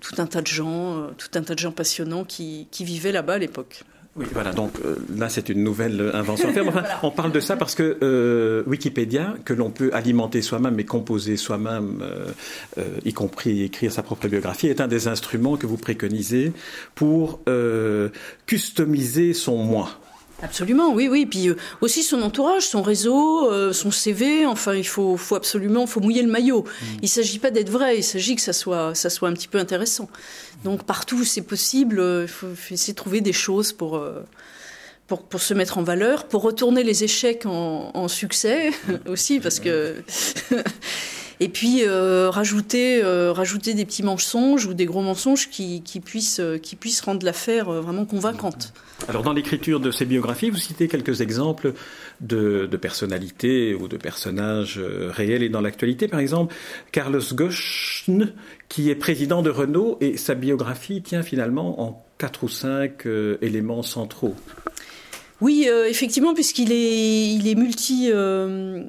tout 0.00 0.14
un 0.18 0.26
tas 0.26 0.42
de 0.42 0.46
gens, 0.46 1.06
tout 1.16 1.30
un 1.34 1.42
tas 1.42 1.54
de 1.54 1.58
gens 1.58 1.72
passionnants 1.72 2.24
qui, 2.24 2.68
qui 2.70 2.84
vivaient 2.84 3.12
là-bas 3.12 3.34
à 3.34 3.38
l'époque. 3.38 3.82
Oui, 4.16 4.26
voilà, 4.32 4.52
donc 4.52 4.72
euh, 4.84 4.96
là 5.16 5.28
c'est 5.28 5.48
une 5.50 5.62
nouvelle 5.62 6.10
invention. 6.14 6.48
Enfin, 6.48 6.82
On 7.04 7.12
parle 7.12 7.30
de 7.30 7.38
ça 7.38 7.56
parce 7.56 7.76
que 7.76 7.98
euh, 8.02 8.64
Wikipédia, 8.66 9.34
que 9.44 9.54
l'on 9.54 9.70
peut 9.70 9.90
alimenter 9.92 10.42
soi-même 10.42 10.80
et 10.80 10.84
composer 10.84 11.36
soi-même, 11.36 12.02
euh, 12.02 12.84
y 13.04 13.12
compris 13.12 13.62
écrire 13.62 13.92
sa 13.92 14.02
propre 14.02 14.26
biographie, 14.26 14.66
est 14.66 14.80
un 14.80 14.88
des 14.88 15.06
instruments 15.06 15.56
que 15.56 15.66
vous 15.66 15.76
préconisez 15.76 16.52
pour 16.96 17.40
customiser 18.46 19.32
son 19.32 19.58
moi. 19.58 19.99
Absolument, 20.42 20.92
oui, 20.92 21.08
oui. 21.08 21.26
Puis 21.26 21.48
euh, 21.48 21.56
aussi 21.80 22.02
son 22.02 22.22
entourage, 22.22 22.66
son 22.66 22.82
réseau, 22.82 23.50
euh, 23.50 23.72
son 23.72 23.90
CV. 23.90 24.46
Enfin, 24.46 24.74
il 24.74 24.86
faut, 24.86 25.16
faut 25.16 25.36
absolument, 25.36 25.86
faut 25.86 26.00
mouiller 26.00 26.22
le 26.22 26.30
maillot. 26.30 26.62
Mm. 26.62 26.86
Il 27.02 27.08
s'agit 27.08 27.38
pas 27.38 27.50
d'être 27.50 27.70
vrai. 27.70 27.98
Il 27.98 28.04
s'agit 28.04 28.36
que 28.36 28.42
ça 28.42 28.52
soit, 28.52 28.94
ça 28.94 29.10
soit 29.10 29.28
un 29.28 29.32
petit 29.32 29.48
peu 29.48 29.58
intéressant. 29.58 30.08
Donc 30.64 30.84
partout 30.84 31.18
où 31.18 31.24
c'est 31.24 31.42
possible, 31.42 32.00
euh, 32.00 32.22
il 32.22 32.28
faut, 32.28 32.48
essayer 32.70 32.92
de 32.92 32.98
trouver 32.98 33.20
des 33.20 33.32
choses 33.32 33.72
pour. 33.72 34.02
Pour, 35.06 35.24
pour, 35.24 35.42
se 35.42 35.54
mettre 35.54 35.76
en 35.76 35.82
valeur, 35.82 36.28
pour 36.28 36.42
retourner 36.42 36.84
les 36.84 37.02
échecs 37.02 37.44
en, 37.44 37.90
en 37.94 38.06
succès 38.06 38.70
aussi, 39.08 39.40
parce 39.40 39.58
que 39.58 39.96
et 41.40 41.48
puis 41.48 41.82
rajouter 41.86 43.02
rajouter 43.02 43.74
des 43.74 43.84
petits 43.84 44.02
mensonges 44.02 44.66
ou 44.66 44.74
des 44.74 44.86
gros 44.86 45.02
mensonges 45.02 45.48
qui, 45.48 45.82
puissent 46.04 46.40
qui 46.62 46.76
puissent 46.76 47.00
rendre 47.00 47.24
l'affaire 47.24 47.70
vraiment 47.70 48.04
convaincante. 48.04 48.72
Alors 49.08 49.22
dans 49.22 49.32
l'écriture 49.32 49.80
de 49.80 49.90
ces 49.90 50.04
biographies, 50.04 50.50
vous 50.50 50.58
citez 50.58 50.88
quelques 50.88 51.20
exemples 51.20 51.72
de, 52.20 52.66
personnalités 52.80 53.74
ou 53.74 53.88
de 53.88 53.96
personnages 53.96 54.78
euh, 54.78 55.10
réels 55.10 55.42
et 55.42 55.48
dans 55.48 55.60
l'actualité. 55.60 56.08
Par 56.08 56.20
exemple, 56.20 56.54
Carlos 56.92 57.20
Ghosn, 57.32 58.32
qui 58.68 58.90
est 58.90 58.94
président 58.94 59.42
de 59.42 59.50
Renault, 59.50 59.98
et 60.00 60.16
sa 60.16 60.34
biographie 60.34 61.02
tient 61.02 61.22
finalement 61.22 61.82
en 61.82 62.04
quatre 62.18 62.44
ou 62.44 62.48
cinq 62.48 63.06
euh, 63.06 63.38
éléments 63.40 63.82
centraux. 63.82 64.34
Oui, 65.40 65.66
euh, 65.68 65.88
effectivement, 65.88 66.34
puisqu'il 66.34 66.72
est, 66.72 67.32
il 67.32 67.48
est 67.48 67.54
multi, 67.54 68.10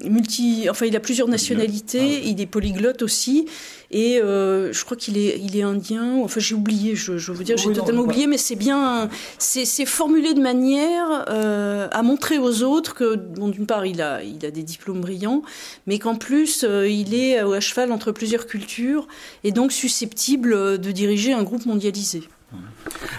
multi, 0.04 0.66
enfin, 0.68 0.86
il 0.86 0.96
a 0.96 1.00
plusieurs 1.00 1.28
nationalités, 1.28 2.20
ah 2.22 2.26
il 2.26 2.40
est 2.40 2.46
polyglotte 2.46 3.02
aussi, 3.02 3.46
et 3.92 4.20
euh, 4.22 4.72
je 4.72 4.84
crois 4.84 4.96
qu'il 4.96 5.18
est, 5.18 5.38
il 5.38 5.56
est 5.56 5.62
indien. 5.62 6.16
Enfin, 6.24 6.40
j'ai 6.40 6.54
oublié. 6.54 6.96
Je, 6.96 7.18
je 7.18 7.30
veux 7.30 7.44
dire, 7.44 7.58
j'ai 7.58 7.72
totalement 7.72 8.02
oublié, 8.02 8.26
mais 8.26 8.38
c'est 8.38 8.56
bien, 8.56 9.10
c'est, 9.38 9.84
formulé 9.84 10.32
de 10.32 10.40
manière 10.40 11.26
euh, 11.28 11.88
à 11.92 12.02
montrer 12.02 12.38
aux 12.38 12.62
autres 12.62 12.94
que, 12.94 13.16
bon, 13.16 13.48
d'une 13.48 13.66
part, 13.66 13.84
il 13.84 14.00
a, 14.00 14.22
il 14.22 14.44
a 14.46 14.50
des 14.50 14.62
diplômes 14.62 15.02
brillants, 15.02 15.42
mais 15.86 15.98
qu'en 15.98 16.14
plus, 16.14 16.64
euh, 16.64 16.88
il 16.88 17.14
est 17.14 17.38
à 17.38 17.60
cheval 17.60 17.92
entre 17.92 18.12
plusieurs 18.12 18.46
cultures 18.46 19.06
et 19.44 19.52
donc 19.52 19.72
susceptible 19.72 20.78
de 20.78 20.90
diriger 20.90 21.34
un 21.34 21.42
groupe 21.42 21.66
mondialisé. 21.66 22.22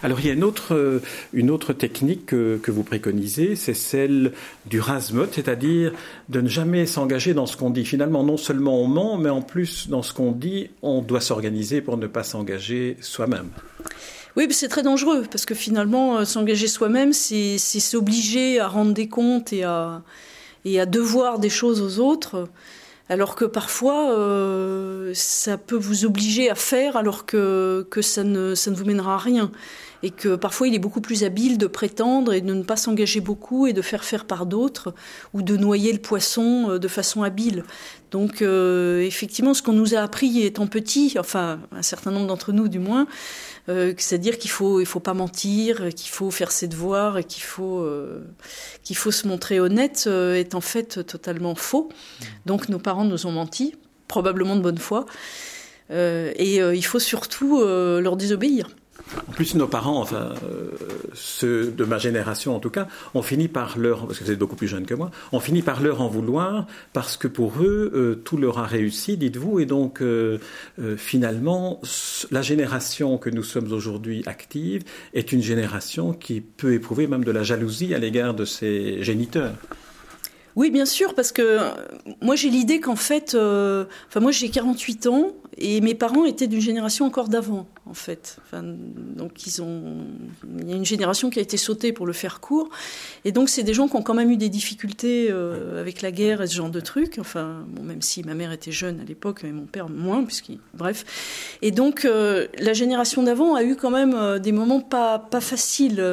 Alors 0.02 0.20
il 0.20 0.28
y 0.28 0.30
a 0.30 0.34
une 0.34 0.44
autre, 0.44 0.74
euh, 0.74 1.74
technique 1.74 2.26
que, 2.28 2.60
vous 2.68 2.84
préconisez, 2.84 3.56
c'est 3.56 3.74
celle 3.74 4.34
du 4.66 4.80
rasmot, 4.80 5.28
c'est-à-dire 5.32 5.94
de 6.30 6.42
ne 6.42 6.50
jamais 6.50 6.86
s'engager 6.86 7.34
dans 7.34 7.46
ce 7.46 7.58
qu'on 7.58 7.70
dit. 7.70 7.86
Finalement, 7.86 8.24
non 8.24 8.38
seulement 8.38 8.82
on 8.82 8.88
ment, 8.88 9.18
mais 9.18 9.30
en 9.30 9.42
plus, 9.42 9.88
dans 9.90 10.02
ce 10.02 10.14
qu'on 10.14 10.32
dit, 10.32 10.70
on 10.82 11.02
doit 11.02 11.22
s'organiser 11.22 11.82
pour 11.82 11.98
ne 11.98 12.08
pas 12.08 12.24
s'engager 12.24 12.98
soi-même. 13.02 13.50
Oui, 14.36 14.48
c'est 14.52 14.68
très 14.68 14.84
dangereux, 14.84 15.24
parce 15.30 15.46
que 15.46 15.56
finalement, 15.56 16.18
euh, 16.18 16.26
s'engager 16.26 16.68
soi-même, 16.68 17.14
c'est 17.14 17.58
s'obliger 17.58 18.60
à 18.60 18.68
rendre 18.68 18.94
des 18.94 19.08
comptes 19.08 19.54
et 19.54 19.64
à 19.64 20.02
devoir 20.86 21.40
des 21.40 21.50
choses 21.50 21.82
aux 21.82 22.00
autres 22.00 22.48
alors 23.14 23.36
que 23.36 23.46
parfois 23.46 24.12
euh, 24.12 25.12
ça 25.14 25.60
peut 25.60 25.78
vous 25.78 26.04
obliger 26.04 26.50
à 26.50 26.56
faire 26.56 26.98
alors 26.98 27.28
que, 27.28 27.86
que 27.92 28.02
ça, 28.02 28.24
ne, 28.24 28.56
ça 28.56 28.72
ne 28.72 28.76
vous 28.76 28.86
mènera 28.86 29.14
à 29.14 29.18
rien. 29.20 29.52
Et 30.02 30.10
que 30.10 30.36
parfois 30.36 30.68
il 30.68 30.74
est 30.74 30.80
beaucoup 30.80 31.00
plus 31.00 31.24
habile 31.24 31.58
de 31.58 31.68
prétendre 31.68 32.34
et 32.34 32.42
de 32.42 32.54
ne 32.54 32.64
pas 32.64 32.76
s'engager 32.76 33.22
beaucoup 33.22 33.68
et 33.68 33.74
de 33.74 33.82
faire 33.84 34.04
faire 34.04 34.26
par 34.26 34.48
d'autres 34.48 34.94
ou 35.34 35.44
de 35.44 35.56
noyer 35.56 35.94
le 35.94 36.00
poisson 36.00 36.72
euh, 36.72 36.80
de 36.80 36.88
façon 36.88 37.22
habile. 37.22 37.64
Donc 38.10 38.42
euh, 38.42 39.02
effectivement, 39.02 39.54
ce 39.54 39.62
qu'on 39.62 39.74
nous 39.74 39.94
a 39.94 40.00
appris 40.00 40.42
étant 40.42 40.66
petit, 40.66 41.16
enfin 41.20 41.60
un 41.72 41.84
certain 41.84 42.10
nombre 42.10 42.28
d'entre 42.28 42.52
nous 42.52 42.68
du 42.68 42.80
moins, 42.80 43.06
euh, 43.70 43.94
c'est-à-dire 43.98 44.38
qu'il 44.38 44.52
faut 44.52 44.82
il 44.82 44.86
faut 44.86 45.00
pas 45.00 45.14
mentir, 45.14 45.90
qu'il 45.96 46.10
faut 46.10 46.32
faire 46.32 46.52
ses 46.52 46.68
devoirs 46.68 47.18
et 47.18 47.24
qu'il 47.24 47.44
faut 47.44 47.80
euh, 47.80 48.22
qu'il 48.84 48.98
faut 48.98 49.12
se 49.12 49.28
montrer 49.28 49.60
honnête 49.60 50.06
euh, 50.08 50.36
est 50.36 50.56
en 50.56 50.62
fait 50.62 51.06
totalement 51.06 51.56
faux. 51.56 51.90
Donc 52.46 52.70
nos 52.70 52.80
parents 52.80 53.06
nous 53.06 53.26
ont 53.26 53.32
menti, 53.32 53.76
probablement 54.08 54.56
de 54.56 54.62
bonne 54.62 54.78
foi, 54.78 55.06
et 55.90 56.58
il 56.58 56.86
faut 56.86 57.00
surtout 57.00 57.62
leur 57.64 58.18
désobéir. 58.18 58.70
En 59.28 59.32
plus, 59.32 59.56
nos 59.56 59.68
parents, 59.68 60.00
enfin, 60.00 60.34
euh, 60.44 60.70
ceux 61.14 61.72
de 61.72 61.84
ma 61.84 61.98
génération 61.98 62.56
en 62.56 62.60
tout 62.60 62.70
cas, 62.70 62.88
ont 63.14 63.22
fini 63.22 63.48
par 63.48 63.78
leur, 63.78 64.08
parce 64.08 64.20
que 64.20 64.32
êtes 64.32 64.40
beaucoup 64.40 64.56
plus 64.56 64.68
jeunes 64.68 64.86
que 64.86 64.94
moi, 64.94 65.12
ont 65.32 65.40
fini 65.40 65.62
par 65.62 65.82
leur 65.82 66.02
en 66.02 66.08
vouloir 66.08 66.68
parce 66.94 67.18
que 67.18 67.28
pour 67.28 67.62
eux, 67.62 67.92
euh, 67.94 68.16
tout 68.24 68.38
leur 68.38 68.60
a 68.60 68.66
réussi, 68.66 69.18
dites-vous, 69.18 69.60
et 69.60 69.66
donc 69.66 70.02
euh, 70.02 70.40
finalement, 70.98 71.82
la 72.32 72.42
génération 72.42 73.18
que 73.18 73.30
nous 73.30 73.44
sommes 73.44 73.72
aujourd'hui 73.72 74.24
active 74.26 74.84
est 75.14 75.32
une 75.32 75.42
génération 75.42 76.14
qui 76.14 76.42
peut 76.42 76.74
éprouver 76.74 77.08
même 77.08 77.24
de 77.24 77.32
la 77.32 77.44
jalousie 77.44 77.94
à 77.94 78.00
l'égard 78.00 78.34
de 78.34 78.46
ses 78.46 79.04
géniteurs. 79.04 79.54
Oui, 80.56 80.70
bien 80.70 80.86
sûr, 80.86 81.16
parce 81.16 81.32
que 81.32 81.60
moi 82.22 82.36
j'ai 82.36 82.50
l'idée 82.50 82.80
qu'en 82.80 82.96
fait, 82.96 83.36
enfin 83.36 84.20
moi 84.20 84.32
j'ai 84.32 84.50
48 84.50 85.08
ans 85.08 85.32
et 85.58 85.82
mes 85.82 85.96
parents 85.96 86.26
étaient 86.26 86.48
d'une 86.48 86.62
génération 86.62 87.06
encore 87.06 87.30
d'avant, 87.30 87.68
en 87.86 87.94
fait. 87.94 88.38
donc 88.54 89.46
ils 89.46 89.62
ont, 89.62 89.98
il 90.60 90.70
y 90.70 90.74
a 90.74 90.76
une 90.76 90.86
génération 90.86 91.30
qui 91.30 91.40
a 91.40 91.42
été 91.42 91.58
sautée 91.58 91.94
pour 91.94 92.06
le 92.06 92.14
faire 92.14 92.40
court, 92.40 92.70
et 93.26 93.32
donc 93.32 93.50
c'est 93.50 93.64
des 93.64 93.74
gens 93.74 93.88
qui 93.88 93.96
ont 93.96 94.02
quand 94.02 94.14
même 94.14 94.32
eu 94.32 94.38
des 94.38 94.50
difficultés 94.50 95.28
euh, 95.30 95.80
avec 95.80 96.02
la 96.02 96.12
guerre 96.12 96.42
et 96.42 96.48
ce 96.48 96.56
genre 96.56 96.70
de 96.70 96.80
trucs. 96.80 97.18
Enfin, 97.20 97.66
bon, 97.68 97.84
même 97.84 98.02
si 98.02 98.24
ma 98.24 98.34
mère 98.34 98.52
était 98.52 98.72
jeune 98.72 99.00
à 99.00 99.04
l'époque, 99.04 99.42
mais 99.44 99.52
mon 99.52 99.66
père 99.66 99.90
moins, 99.90 100.24
puisqu'il, 100.24 100.60
bref. 100.74 101.58
Et 101.62 101.72
donc 101.72 102.06
euh, 102.06 102.48
la 102.60 102.74
génération 102.74 103.24
d'avant 103.24 103.56
a 103.56 103.64
eu 103.64 103.76
quand 103.76 103.92
même 103.92 104.16
euh, 104.16 104.40
des 104.40 104.52
moments 104.52 104.82
pas 104.82 105.20
pas 105.20 105.42
faciles, 105.42 106.04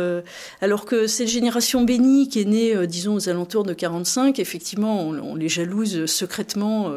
alors 0.60 0.84
que 0.84 1.06
cette 1.06 1.28
génération 1.28 1.82
bénie 1.82 2.28
qui 2.28 2.40
est 2.40 2.44
née, 2.44 2.86
disons 2.86 3.14
aux 3.14 3.28
alentours 3.28 3.64
de 3.64 3.72
45, 3.72 4.38
effectivement, 4.38 5.02
on, 5.02 5.18
on 5.18 5.34
les 5.34 5.48
jalouse 5.48 6.06
secrètement. 6.06 6.92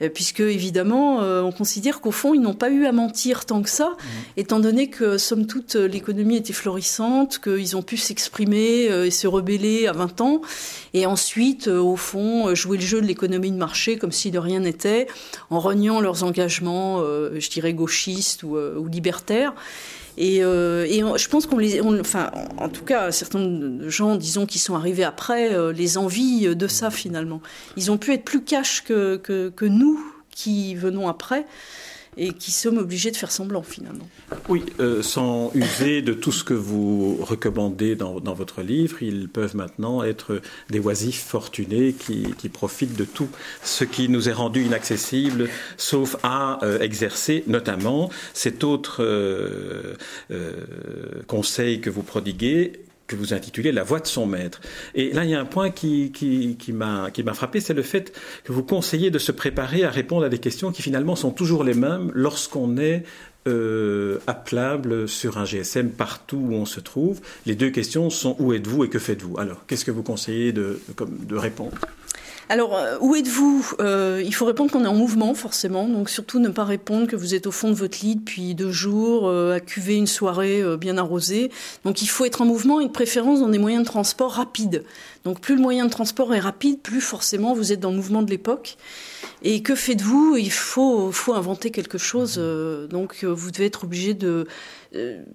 Euh, 0.00 0.08
puisque 0.08 0.40
évidemment, 0.40 1.22
euh, 1.22 1.42
on 1.42 1.52
considère 1.52 2.00
qu'au 2.00 2.10
fond, 2.10 2.34
ils 2.34 2.40
n'ont 2.40 2.54
pas 2.54 2.70
eu 2.70 2.86
à 2.86 2.92
mentir 2.92 3.46
tant 3.46 3.62
que 3.62 3.70
ça, 3.70 3.88
mmh. 3.88 4.04
étant 4.36 4.60
donné 4.60 4.88
que, 4.88 5.18
somme 5.18 5.46
toute, 5.46 5.74
l'économie 5.74 6.36
était 6.36 6.52
florissante, 6.52 7.40
qu'ils 7.40 7.76
ont 7.76 7.82
pu 7.82 7.96
s'exprimer 7.96 8.90
euh, 8.90 9.06
et 9.06 9.10
se 9.10 9.26
rebeller 9.26 9.86
à 9.86 9.92
20 9.92 10.20
ans, 10.20 10.40
et 10.94 11.06
ensuite, 11.06 11.68
au 11.68 11.96
fond, 11.96 12.54
jouer 12.54 12.78
le 12.78 12.84
jeu 12.84 13.00
de 13.00 13.06
l'économie 13.06 13.50
de 13.50 13.56
marché 13.56 13.98
comme 13.98 14.12
si 14.12 14.30
de 14.30 14.38
rien 14.38 14.60
n'était, 14.60 15.06
en 15.50 15.60
reniant 15.60 16.00
leurs 16.00 16.24
engagements, 16.24 17.00
je 17.00 17.50
dirais, 17.50 17.72
gauchistes 17.74 18.42
ou, 18.42 18.56
ou 18.56 18.86
libertaires. 18.86 19.54
Et, 20.20 20.42
euh, 20.42 20.84
je 21.16 21.28
pense 21.28 21.46
qu'on 21.46 21.58
les, 21.58 21.80
enfin, 21.80 22.32
en 22.58 22.68
tout 22.68 22.84
cas, 22.84 23.12
certains 23.12 23.88
gens, 23.88 24.16
disons, 24.16 24.46
qui 24.46 24.58
sont 24.58 24.74
arrivés 24.74 25.04
après, 25.04 25.54
euh, 25.54 25.72
les 25.72 25.96
envient 25.96 26.56
de 26.56 26.66
ça 26.66 26.90
finalement. 26.90 27.40
Ils 27.76 27.92
ont 27.92 27.98
pu 27.98 28.12
être 28.12 28.24
plus 28.24 28.42
cash 28.42 28.82
que, 28.82 29.16
que, 29.16 29.48
que 29.48 29.64
nous 29.64 29.98
qui 30.32 30.74
venons 30.74 31.08
après 31.08 31.46
et 32.18 32.32
qui 32.32 32.50
sommes 32.50 32.78
obligés 32.78 33.10
de 33.10 33.16
faire 33.16 33.30
semblant 33.30 33.62
finalement. 33.62 34.08
Oui, 34.48 34.64
euh, 34.80 35.02
sans 35.02 35.52
user 35.54 36.02
de 36.02 36.12
tout 36.12 36.32
ce 36.32 36.44
que 36.44 36.54
vous 36.54 37.16
recommandez 37.22 37.96
dans, 37.96 38.18
votre 38.34 38.62
livre, 38.62 39.02
ils 39.02 39.28
peuvent 39.28 39.56
maintenant 39.56 40.02
être 40.02 40.40
des 40.68 40.80
oisifs 40.80 41.24
fortunés 41.24 41.92
qui, 41.92 42.34
qui, 42.36 42.48
profitent 42.48 42.96
de 42.96 43.04
tout 43.04 43.28
ce 43.62 43.84
qui 43.84 44.08
nous 44.08 44.28
est 44.28 44.32
rendu 44.32 44.64
inaccessible, 44.64 45.48
sauf 45.76 46.16
à 46.22 46.64
euh, 46.64 46.80
exercer 46.80 47.44
notamment 47.46 48.10
cet 48.34 48.64
autre 48.64 49.02
euh, 49.02 49.94
conseil 51.26 51.80
que 51.80 51.90
vous 51.90 52.02
prodiguez, 52.02 52.72
que 53.08 53.16
vous 53.16 53.34
intitulez 53.34 53.72
La 53.72 53.82
voix 53.82 53.98
de 53.98 54.06
son 54.06 54.26
maître. 54.26 54.60
Et 54.94 55.12
là, 55.12 55.24
il 55.24 55.30
y 55.30 55.34
a 55.34 55.40
un 55.40 55.44
point 55.44 55.70
qui, 55.70 56.12
qui, 56.12 56.56
qui 56.56 56.72
m'a 56.72 57.10
frappé, 57.34 57.60
c'est 57.60 57.74
le 57.74 57.82
fait 57.82 58.12
que 58.44 58.52
vous 58.52 58.62
conseillez 58.62 59.10
de 59.10 59.18
se 59.18 59.32
préparer 59.32 59.82
à 59.82 59.90
répondre 59.90 60.24
à 60.24 60.28
des 60.28 60.38
questions 60.38 60.70
qui 60.70 60.82
finalement 60.82 61.16
sont 61.16 61.30
toujours 61.32 61.64
les 61.64 61.74
mêmes 61.74 62.12
lorsqu'on 62.14 62.76
est 62.76 63.04
euh, 63.48 64.18
appelable 64.26 65.08
sur 65.08 65.38
un 65.38 65.44
GSM 65.44 65.90
partout 65.90 66.36
où 66.36 66.52
on 66.54 66.66
se 66.66 66.80
trouve. 66.80 67.20
Les 67.46 67.54
deux 67.54 67.70
questions 67.70 68.10
sont 68.10 68.36
où 68.38 68.52
êtes-vous 68.52 68.84
et 68.84 68.88
que 68.88 68.98
faites-vous? 68.98 69.38
Alors, 69.38 69.64
qu'est-ce 69.66 69.84
que 69.84 69.90
vous 69.90 70.02
conseillez 70.02 70.52
de, 70.52 70.80
de 70.98 71.36
répondre? 71.36 71.76
Alors, 72.50 72.76
euh, 72.76 72.96
où 73.00 73.14
êtes-vous? 73.14 73.74
Euh, 73.80 74.22
Il 74.24 74.34
faut 74.34 74.46
répondre 74.46 74.70
qu'on 74.70 74.84
est 74.84 74.88
en 74.88 74.94
mouvement, 74.94 75.34
forcément. 75.34 75.86
Donc, 75.86 76.08
surtout 76.08 76.38
ne 76.38 76.48
pas 76.48 76.64
répondre 76.64 77.06
que 77.06 77.16
vous 77.16 77.34
êtes 77.34 77.46
au 77.46 77.50
fond 77.50 77.68
de 77.68 77.74
votre 77.74 77.98
lit 78.02 78.16
depuis 78.16 78.54
deux 78.54 78.72
jours, 78.72 79.28
euh, 79.28 79.56
à 79.56 79.60
cuver 79.60 79.96
une 79.96 80.06
soirée 80.06 80.62
bien 80.78 80.96
arrosée. 80.96 81.50
Donc, 81.84 82.00
il 82.00 82.06
faut 82.06 82.24
être 82.24 82.40
en 82.40 82.46
mouvement 82.46 82.80
et 82.80 82.86
de 82.86 82.92
préférence 82.92 83.40
dans 83.40 83.48
des 83.48 83.58
moyens 83.58 83.82
de 83.82 83.88
transport 83.88 84.32
rapides. 84.32 84.82
Donc, 85.24 85.40
plus 85.40 85.56
le 85.56 85.60
moyen 85.60 85.84
de 85.84 85.90
transport 85.90 86.34
est 86.34 86.40
rapide, 86.40 86.80
plus 86.80 87.02
forcément 87.02 87.52
vous 87.52 87.72
êtes 87.72 87.80
dans 87.80 87.90
le 87.90 87.96
mouvement 87.96 88.22
de 88.22 88.30
l'époque. 88.30 88.78
Et 89.42 89.62
que 89.62 89.74
faites-vous? 89.74 90.36
Il 90.38 90.50
faut, 90.50 91.12
inventer 91.34 91.70
quelque 91.70 91.98
chose. 91.98 92.40
donc, 92.88 93.24
vous 93.24 93.50
devez 93.50 93.66
être 93.66 93.84
obligé 93.84 94.14
de 94.14 94.46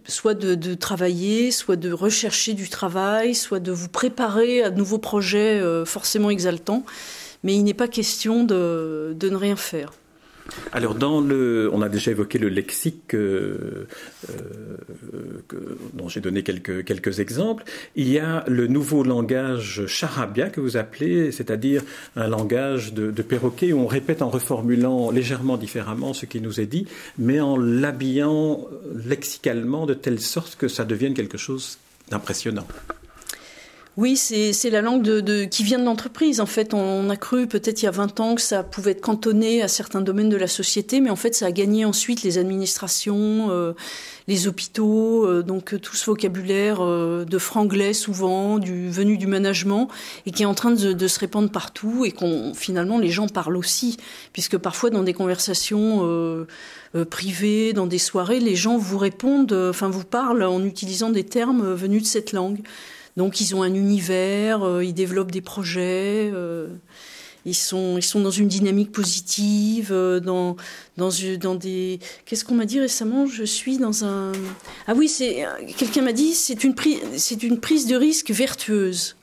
soit 0.08 0.34
de, 0.34 0.56
de, 0.56 0.74
travailler, 0.74 1.52
soit 1.52 1.76
de 1.76 1.92
rechercher 1.92 2.54
du 2.54 2.70
travail, 2.70 3.36
soit 3.36 3.60
de 3.60 3.72
vous 3.72 3.88
préparer 3.88 4.64
à 4.64 4.72
de 4.72 4.78
nouveaux 4.78 4.98
projets 4.98 5.62
forcément 5.86 6.32
exaltants 6.32 6.73
mais 7.44 7.56
il 7.56 7.64
n'est 7.64 7.74
pas 7.74 7.88
question 7.88 8.44
de, 8.44 9.16
ne 9.22 9.36
rien 9.36 9.56
faire. 9.56 9.94
Alors, 10.74 10.98
on 11.02 11.82
a 11.82 11.88
déjà 11.88 12.12
évoqué 12.12 12.38
le 12.38 12.50
lexique 12.50 13.16
euh, 13.16 13.88
euh, 14.30 14.78
dont 15.94 16.10
j'ai 16.10 16.20
donné 16.20 16.44
quelques, 16.44 17.20
exemples. 17.22 17.64
Il 17.96 18.10
y 18.10 18.20
a 18.20 18.44
le 18.48 18.68
nouveau 18.68 19.04
langage 19.04 19.86
charabia 19.88 20.50
que 20.50 20.60
vous 20.60 20.76
appelez, 20.76 21.32
c'est-à-dire 21.32 21.82
un 22.18 22.28
langage 22.28 22.94
de, 22.94 23.22
perroquet 23.22 23.72
où 23.72 23.80
on 23.80 23.88
répète 23.88 24.22
en 24.22 24.30
reformulant 24.30 25.12
légèrement 25.12 25.56
différemment 25.56 26.14
ce 26.14 26.26
qui 26.26 26.42
nous 26.42 26.60
est 26.60 26.66
dit, 26.66 26.88
mais 27.18 27.40
en 27.40 27.56
l'habillant 27.56 28.68
lexicalement 28.94 29.86
de 29.86 29.94
telle 29.94 30.20
sorte 30.20 30.58
que 30.58 30.68
ça 30.68 30.84
devienne 30.84 31.14
quelque 31.14 31.38
chose 31.38 31.78
d'impressionnant. 32.10 32.68
Oui, 33.96 34.18
c'est 34.18 34.70
la 34.72 34.82
langue 34.82 35.04
de, 35.04 35.46
qui 35.46 35.64
vient 35.64 35.78
de 35.78 35.84
l'entreprise. 35.84 36.42
En 36.42 36.48
fait, 36.48 36.74
on, 36.74 37.12
a 37.12 37.16
cru 37.16 37.46
peut-être 37.46 37.84
il 37.84 37.86
y 37.86 37.88
a 37.88 37.92
20 37.92 38.20
ans 38.22 38.34
que 38.34 38.42
ça 38.42 38.64
pouvait 38.64 38.92
être 38.92 39.02
cantonné 39.02 39.62
à 39.62 39.68
certains 39.68 40.02
domaines 40.02 40.30
de 40.30 40.36
la 40.36 40.48
société, 40.48 41.00
mais 41.00 41.12
en 41.12 41.16
fait, 41.16 41.36
ça 41.36 41.46
a 41.46 41.52
gagné 41.52 41.86
ensuite 41.86 42.24
les 42.24 42.40
administrations, 42.40 43.52
euh, 43.52 43.74
les 44.28 44.48
hôpitaux, 44.48 45.28
euh, 45.28 45.44
donc 45.44 45.80
tout 45.80 45.96
ce 45.96 46.08
vocabulaire 46.08 46.78
euh, 46.82 47.24
de 47.24 47.38
franglais 47.38 47.94
souvent, 47.94 48.58
du, 48.58 48.90
venu 48.90 49.16
du 49.16 49.28
management, 49.28 49.88
et 50.26 50.32
qui 50.32 50.42
est 50.42 50.48
en 50.48 50.56
train 50.56 50.72
de, 50.72 50.94
de 50.94 51.08
se 51.08 51.20
répandre 51.20 51.52
partout, 51.52 52.04
et 52.04 52.12
qu'on 52.12 52.56
finalement 52.56 52.98
les 52.98 53.10
gens 53.10 53.28
parlent 53.28 53.58
aussi, 53.58 53.98
puisque 54.32 54.58
parfois 54.58 54.90
dans 54.90 55.04
des 55.04 55.14
conversations 55.14 56.48
privées, 57.12 57.74
dans 57.74 57.86
des 57.86 58.00
soirées, 58.00 58.40
les 58.40 58.56
gens 58.56 58.78
vous 58.78 58.98
répondent, 58.98 59.54
enfin 59.54 59.88
vous 59.88 60.04
parlent 60.04 60.44
en 60.44 60.64
utilisant 60.64 61.12
des 61.12 61.24
termes 61.24 61.74
venus 61.74 62.02
de 62.02 62.08
cette 62.08 62.32
langue. 62.32 62.60
Donc 63.18 63.42
ils 63.42 63.56
ont 63.56 63.62
un 63.62 63.74
univers, 63.74 64.64
euh, 64.64 64.84
ils 64.84 64.94
développent 64.94 65.32
des 65.32 65.42
projets, 65.42 66.32
euh, 66.34 66.68
ils 67.46 67.56
sont 67.56 67.98
ils 67.98 68.04
sont 68.04 68.22
dans 68.22 68.32
une 68.32 68.48
dynamique 68.48 68.92
positive, 68.92 69.90
euh, 69.92 70.20
dans 70.20 70.56
dans 70.98 71.56
des 71.56 72.00
qu'est-ce 72.26 72.44
qu'on 72.44 72.56
m'a 72.56 72.66
dit 72.66 72.80
récemment? 72.80 73.28
Je 73.28 73.44
suis 73.44 73.78
dans 73.78 74.04
un 74.04 74.32
ah 74.88 74.94
oui 74.96 75.08
c'est 75.08 75.46
quelqu'un 75.78 76.02
m'a 76.02 76.14
dit 76.14 76.34
c'est 76.34 76.64
une 76.64 76.76
une 77.44 77.60
prise 77.60 77.88
de 77.88 77.96
risque 77.96 78.32
vertueuse. 78.32 79.16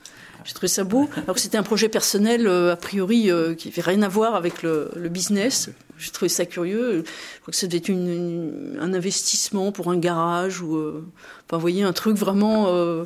J'ai 0.44 0.54
trouvé 0.54 0.68
ça 0.68 0.84
beau, 0.84 1.08
alors 1.16 1.34
que 1.34 1.40
c'était 1.40 1.58
un 1.58 1.62
projet 1.62 1.88
personnel, 1.88 2.46
a 2.46 2.76
priori, 2.76 3.30
qui 3.56 3.68
n'avait 3.68 3.82
rien 3.82 4.02
à 4.02 4.08
voir 4.08 4.34
avec 4.34 4.62
le, 4.62 4.90
le 4.96 5.08
business. 5.08 5.70
J'ai 6.00 6.10
trouvé 6.10 6.30
ça 6.30 6.46
curieux. 6.46 7.04
Je 7.04 7.40
crois 7.42 7.52
que 7.52 7.56
c'était 7.56 7.76
une, 7.76 8.78
un 8.80 8.94
investissement 8.94 9.70
pour 9.70 9.90
un 9.90 9.98
garage 9.98 10.62
ou, 10.62 10.76
euh, 10.76 11.06
enfin, 11.46 11.58
vous 11.58 11.60
voyez, 11.60 11.82
un 11.82 11.92
truc 11.92 12.16
vraiment 12.16 12.68
euh, 12.68 13.04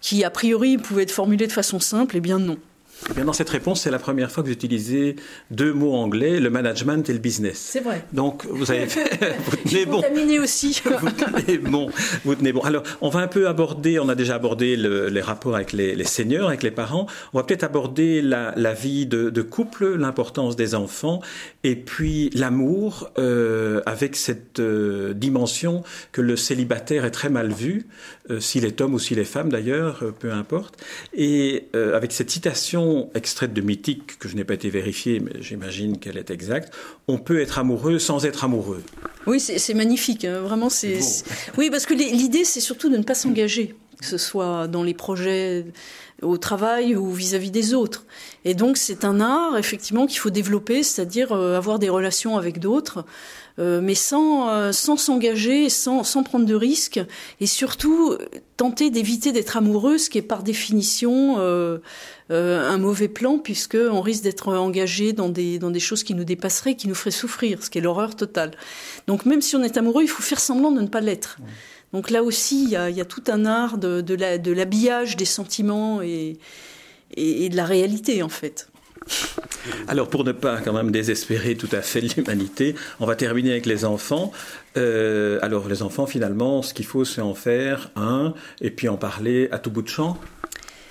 qui, 0.00 0.24
a 0.24 0.30
priori, 0.30 0.76
pouvait 0.76 1.04
être 1.04 1.12
formulé 1.12 1.46
de 1.46 1.52
façon 1.52 1.78
simple. 1.78 2.16
Eh 2.16 2.20
bien, 2.20 2.40
non. 2.40 2.58
Eh 3.10 3.14
bien, 3.14 3.24
dans 3.24 3.32
cette 3.32 3.50
réponse, 3.50 3.82
c'est 3.82 3.90
la 3.90 3.98
première 3.98 4.30
fois 4.30 4.42
que 4.42 4.48
vous 4.48 4.54
utilisez 4.54 5.16
deux 5.50 5.72
mots 5.72 5.94
anglais, 5.94 6.40
le 6.40 6.50
management 6.50 7.08
et 7.08 7.12
le 7.12 7.18
business. 7.18 7.58
C'est 7.58 7.80
vrai. 7.80 8.04
Donc, 8.12 8.46
vous 8.46 8.70
avez 8.70 8.86
fait, 8.86 9.36
vous 9.46 9.56
tenez 9.56 9.84
bon. 9.84 10.42
aussi. 10.42 10.82
vous 11.00 11.10
tenez 11.10 11.58
bon. 11.58 11.90
Vous 12.24 12.34
tenez 12.34 12.52
bon. 12.52 12.60
Alors, 12.62 12.82
on 13.00 13.08
va 13.08 13.20
un 13.20 13.28
peu 13.28 13.48
aborder, 13.48 13.98
on 13.98 14.08
a 14.08 14.14
déjà 14.14 14.34
abordé 14.34 14.76
le, 14.76 15.08
les 15.08 15.20
rapports 15.20 15.54
avec 15.54 15.72
les, 15.72 15.94
les, 15.94 16.04
seniors, 16.04 16.48
avec 16.48 16.62
les 16.62 16.70
parents. 16.70 17.06
On 17.32 17.38
va 17.38 17.44
peut-être 17.44 17.64
aborder 17.64 18.22
la, 18.22 18.52
la 18.56 18.72
vie 18.72 19.06
de, 19.06 19.30
de 19.30 19.42
couple, 19.42 19.94
l'importance 19.94 20.56
des 20.56 20.74
enfants, 20.74 21.20
et 21.64 21.76
puis 21.76 22.30
l'amour, 22.34 23.10
euh, 23.18 23.82
avec 23.86 24.16
cette 24.16 24.60
euh, 24.60 25.14
dimension 25.14 25.82
que 26.12 26.20
le 26.20 26.36
célibataire 26.36 27.04
est 27.04 27.10
très 27.10 27.28
mal 27.28 27.52
vu, 27.52 27.86
euh, 28.30 28.40
s'il 28.40 28.64
est 28.64 28.80
homme 28.80 28.94
ou 28.94 28.98
s'il 28.98 29.18
est 29.18 29.24
femme 29.24 29.50
d'ailleurs, 29.50 30.00
euh, 30.02 30.12
peu 30.12 30.32
importe. 30.32 30.82
Et 31.14 31.68
avec 31.74 32.12
cette 32.12 32.30
citation 32.30 32.85
extraite 33.14 33.52
de 33.52 33.60
Mythique, 33.60 34.18
que 34.18 34.28
je 34.28 34.36
n'ai 34.36 34.44
pas 34.44 34.54
été 34.54 34.70
vérifiée, 34.70 35.20
mais 35.20 35.32
j'imagine 35.40 35.98
qu'elle 35.98 36.16
est 36.16 36.30
exacte, 36.30 36.72
on 37.08 37.18
peut 37.18 37.40
être 37.40 37.58
amoureux 37.58 37.98
sans 37.98 38.24
être 38.24 38.44
amoureux. 38.44 38.82
Oui, 39.26 39.40
c'est 39.40 39.74
magnifique. 39.74 40.24
Hein. 40.24 40.40
Vraiment, 40.40 40.70
c'est. 40.70 41.00
Oui, 41.56 41.70
parce 41.70 41.86
que 41.86 41.94
l'idée, 41.94 42.44
c'est 42.44 42.60
surtout 42.60 42.88
de 42.88 42.96
ne 42.96 43.02
pas 43.02 43.14
s'engager, 43.14 43.74
que 43.98 44.06
ce 44.06 44.18
soit 44.18 44.68
dans 44.68 44.82
les 44.82 44.94
projets 44.94 45.66
au 46.22 46.38
travail 46.38 46.96
ou 46.96 47.12
vis-à-vis 47.12 47.50
des 47.50 47.74
autres. 47.74 48.06
Et 48.44 48.54
donc, 48.54 48.76
c'est 48.76 49.04
un 49.04 49.20
art, 49.20 49.58
effectivement, 49.58 50.06
qu'il 50.06 50.18
faut 50.18 50.30
développer, 50.30 50.82
c'est-à-dire 50.82 51.32
euh, 51.32 51.56
avoir 51.56 51.78
des 51.78 51.88
relations 51.88 52.38
avec 52.38 52.58
d'autres. 52.58 53.04
Euh, 53.58 53.80
mais 53.80 53.94
sans 53.94 54.50
euh, 54.50 54.70
sans 54.72 54.98
s'engager, 54.98 55.70
sans, 55.70 56.04
sans 56.04 56.22
prendre 56.22 56.44
de 56.44 56.54
risques, 56.54 57.00
et 57.40 57.46
surtout 57.46 58.16
tenter 58.58 58.90
d'éviter 58.90 59.32
d'être 59.32 59.56
amoureux, 59.56 59.96
ce 59.96 60.10
qui 60.10 60.18
est 60.18 60.22
par 60.22 60.42
définition 60.42 61.36
euh, 61.38 61.78
euh, 62.30 62.68
un 62.68 62.76
mauvais 62.76 63.08
plan, 63.08 63.38
puisque 63.38 63.76
on 63.76 64.02
risque 64.02 64.22
d'être 64.22 64.48
engagé 64.48 65.14
dans 65.14 65.30
des 65.30 65.58
dans 65.58 65.70
des 65.70 65.80
choses 65.80 66.02
qui 66.02 66.14
nous 66.14 66.24
dépasseraient, 66.24 66.74
qui 66.74 66.86
nous 66.86 66.94
feraient 66.94 67.10
souffrir, 67.10 67.62
ce 67.62 67.70
qui 67.70 67.78
est 67.78 67.80
l'horreur 67.80 68.14
totale. 68.14 68.50
Donc 69.06 69.24
même 69.24 69.40
si 69.40 69.56
on 69.56 69.62
est 69.62 69.78
amoureux, 69.78 70.02
il 70.02 70.08
faut 70.08 70.22
faire 70.22 70.40
semblant 70.40 70.70
de 70.70 70.82
ne 70.82 70.88
pas 70.88 71.00
l'être. 71.00 71.38
Donc 71.94 72.10
là 72.10 72.22
aussi, 72.22 72.64
il 72.64 72.70
y 72.70 72.76
a, 72.76 72.90
y 72.90 73.00
a, 73.00 73.04
tout 73.06 73.22
un 73.28 73.46
art 73.46 73.78
de, 73.78 74.02
de 74.02 74.52
l'habillage 74.52 75.16
des 75.16 75.24
sentiments 75.24 76.02
et, 76.02 76.36
et, 77.14 77.44
et 77.44 77.48
de 77.48 77.56
la 77.56 77.64
réalité 77.64 78.22
en 78.22 78.28
fait. 78.28 78.68
Alors 79.88 80.08
pour 80.08 80.24
ne 80.24 80.32
pas 80.32 80.60
quand 80.60 80.72
même 80.72 80.90
désespérer 80.90 81.54
tout 81.56 81.68
à 81.72 81.82
fait 81.82 82.00
l'humanité, 82.00 82.74
on 83.00 83.06
va 83.06 83.16
terminer 83.16 83.52
avec 83.52 83.66
les 83.66 83.84
enfants. 83.84 84.32
Euh, 84.76 85.38
alors 85.42 85.68
les 85.68 85.82
enfants 85.82 86.06
finalement, 86.06 86.62
ce 86.62 86.74
qu'il 86.74 86.86
faut 86.86 87.04
c'est 87.04 87.22
en 87.22 87.34
faire 87.34 87.90
un 87.96 88.34
et 88.60 88.70
puis 88.70 88.88
en 88.88 88.96
parler 88.96 89.48
à 89.52 89.58
tout 89.58 89.70
bout 89.70 89.82
de 89.82 89.88
champ. 89.88 90.18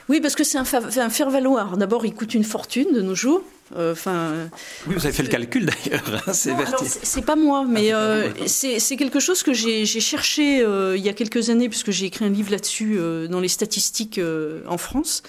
Oui, 0.09 0.21
parce 0.21 0.35
que 0.35 0.43
c'est 0.43 0.57
un, 0.57 0.65
un 0.97 1.09
faire-valoir. 1.09 1.77
D'abord, 1.77 2.05
il 2.05 2.13
coûte 2.13 2.33
une 2.33 2.43
fortune 2.43 2.93
de 2.93 3.01
nos 3.01 3.15
jours. 3.15 3.41
Euh, 3.75 3.93
enfin. 3.93 4.47
oui, 4.85 4.93
vous 4.93 5.05
avez 5.07 5.15
fait 5.15 5.23
le 5.23 5.29
calcul 5.29 5.65
d'ailleurs. 5.65 6.23
Hein, 6.27 6.33
c'est 6.33 7.25
pas 7.25 7.35
moi, 7.35 7.65
mais 7.67 7.91
ah, 7.91 7.97
euh, 7.97 8.29
c'est 8.45 8.95
quelque 8.95 9.19
chose 9.19 9.41
que 9.41 9.53
j'ai 9.53 9.85
cherché 9.85 10.59
il 10.59 11.03
y 11.03 11.09
a 11.09 11.13
quelques 11.13 11.49
années, 11.49 11.67
puisque 11.67 11.89
j'ai 11.89 12.05
écrit 12.05 12.25
un 12.25 12.29
livre 12.29 12.51
là-dessus 12.51 12.99
dans 13.29 13.39
les 13.39 13.47
statistiques 13.47 14.21
en 14.67 14.77
France 14.77 15.23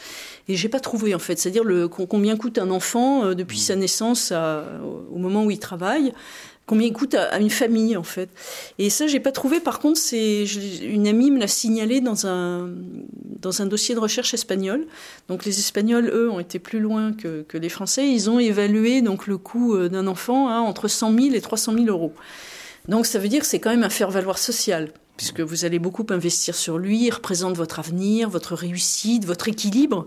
et 0.49 0.57
j'ai 0.57 0.69
pas 0.69 0.81
trouvé 0.81 1.15
en 1.15 1.19
fait. 1.19 1.39
C'est-à-dire 1.39 1.65
combien 1.89 2.37
coûte 2.37 2.59
un 2.59 2.71
enfant 2.71 3.25
euh, 3.25 3.35
depuis 3.35 3.59
sa 3.59 3.77
naissance 3.77 4.33
au 4.33 5.19
moment 5.19 5.45
où 5.45 5.51
il 5.51 5.59
travaille. 5.59 6.13
Combien 6.67 6.89
il 6.89 6.93
coûte 6.93 7.15
à, 7.15 7.39
une 7.39 7.51
famille 7.51 7.97
en 7.97 8.03
fait 8.03 8.29
Et 8.79 8.91
ça, 8.91 9.07
j'ai 9.07 9.21
pas 9.21 9.31
trouvé. 9.31 9.61
Par 9.61 9.79
contre, 9.79 9.99
c'est 9.99 10.45
une 10.83 11.07
amie 11.07 11.31
me 11.31 11.39
l'a 11.39 11.47
signalé 11.47 12.01
dans 12.01 12.27
un 12.27 12.71
dans 13.41 13.63
un 13.63 13.67
dossier 13.67 13.95
de 13.95 14.01
recherche 14.01 14.35
espagnol. 14.35 14.87
Donc 15.29 15.45
les 15.45 15.59
Espagnols, 15.61 16.11
eux, 16.13 16.29
ont 16.29 16.41
été 16.41 16.59
plus 16.59 16.81
loin 16.81 17.13
que, 17.13 17.43
que 17.43 17.57
les 17.57 17.69
Français. 17.69 18.09
Ils 18.11 18.29
ont 18.29 18.41
évalué 18.41 19.03
donc 19.03 19.29
le 19.29 19.39
coût 19.39 19.77
euh, 19.77 19.89
d'un 19.89 20.09
enfant 20.09 20.49
hein, 20.49 20.61
entre 20.61 20.89
100 20.89 21.15
000 21.15 21.35
et 21.35 21.41
300 21.41 21.75
000 21.75 21.87
euros. 21.87 22.13
Donc 22.89 23.07
ça 23.07 23.21
veut 23.21 23.29
dire 23.29 23.41
que 23.41 23.47
c'est 23.47 23.61
quand 23.61 23.71
même 23.71 23.85
un 23.85 23.91
faire 23.91 24.11
valoir 24.11 24.39
social 24.39 24.91
puisque 25.17 25.41
vous 25.41 25.65
allez 25.65 25.79
beaucoup 25.79 26.05
investir 26.11 26.55
sur 26.55 26.79
lui, 26.79 27.07
il 27.07 27.11
représente 27.11 27.57
votre 27.57 27.79
avenir, 27.79 28.29
votre 28.29 28.55
réussite, 28.55 29.25
votre 29.25 29.49
équilibre, 29.49 30.07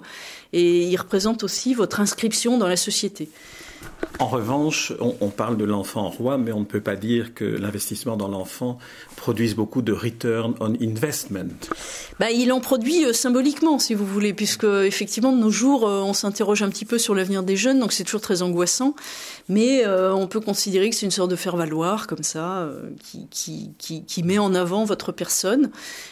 et 0.53 0.83
il 0.83 0.97
représente 0.97 1.43
aussi 1.43 1.73
votre 1.73 1.99
inscription 1.99 2.57
dans 2.57 2.67
la 2.67 2.77
société. 2.77 3.29
En 4.19 4.27
revanche, 4.27 4.91
on, 4.99 5.29
parle 5.29 5.55
de 5.55 5.63
l'enfant 5.63 6.09
roi, 6.09 6.37
mais 6.37 6.51
on 6.51 6.59
ne 6.59 6.65
peut 6.65 6.81
pas 6.81 6.97
dire 6.97 7.33
que 7.33 7.45
l'investissement 7.45 8.17
dans 8.17 8.27
l'enfant 8.27 8.77
produise 9.15 9.55
beaucoup 9.55 9.81
de 9.81 9.93
return 9.93 10.55
on 10.59 10.73
investment. 10.81 11.47
Bah, 12.19 12.29
il 12.29 12.51
en 12.51 12.59
produit 12.59 13.05
euh, 13.05 13.13
symboliquement, 13.13 13.79
si 13.79 13.93
vous 13.93 14.05
voulez, 14.05 14.33
puisque 14.33 14.65
effectivement 14.65 15.31
de 15.31 15.37
nos 15.37 15.51
jours, 15.51 15.87
euh, 15.87 16.01
on 16.01 16.11
s'interroge 16.11 16.61
un 16.63 16.69
petit 16.69 16.83
peu 16.83 16.97
sur 16.97 17.15
l'avenir 17.15 17.43
des 17.43 17.55
jeunes, 17.55 17.79
donc 17.79 17.93
c'est 17.93 18.03
toujours 18.03 18.19
très 18.19 18.41
angoissant. 18.41 18.93
Mais 19.47 19.85
euh, 19.85 20.13
on 20.13 20.27
peut 20.27 20.41
considérer 20.41 20.89
que 20.89 20.97
c'est 20.97 21.05
une 21.05 21.11
sorte 21.11 21.31
de 21.31 21.37
faire-valoir 21.37 22.05
comme 22.05 22.23
ça, 22.23 22.69
qui, 23.01 23.71
qui, 23.77 24.03
qui, 24.03 24.23
met 24.23 24.37
en 24.37 24.53
avant 24.53 24.83
votre 24.83 25.13
personne, 25.13 25.71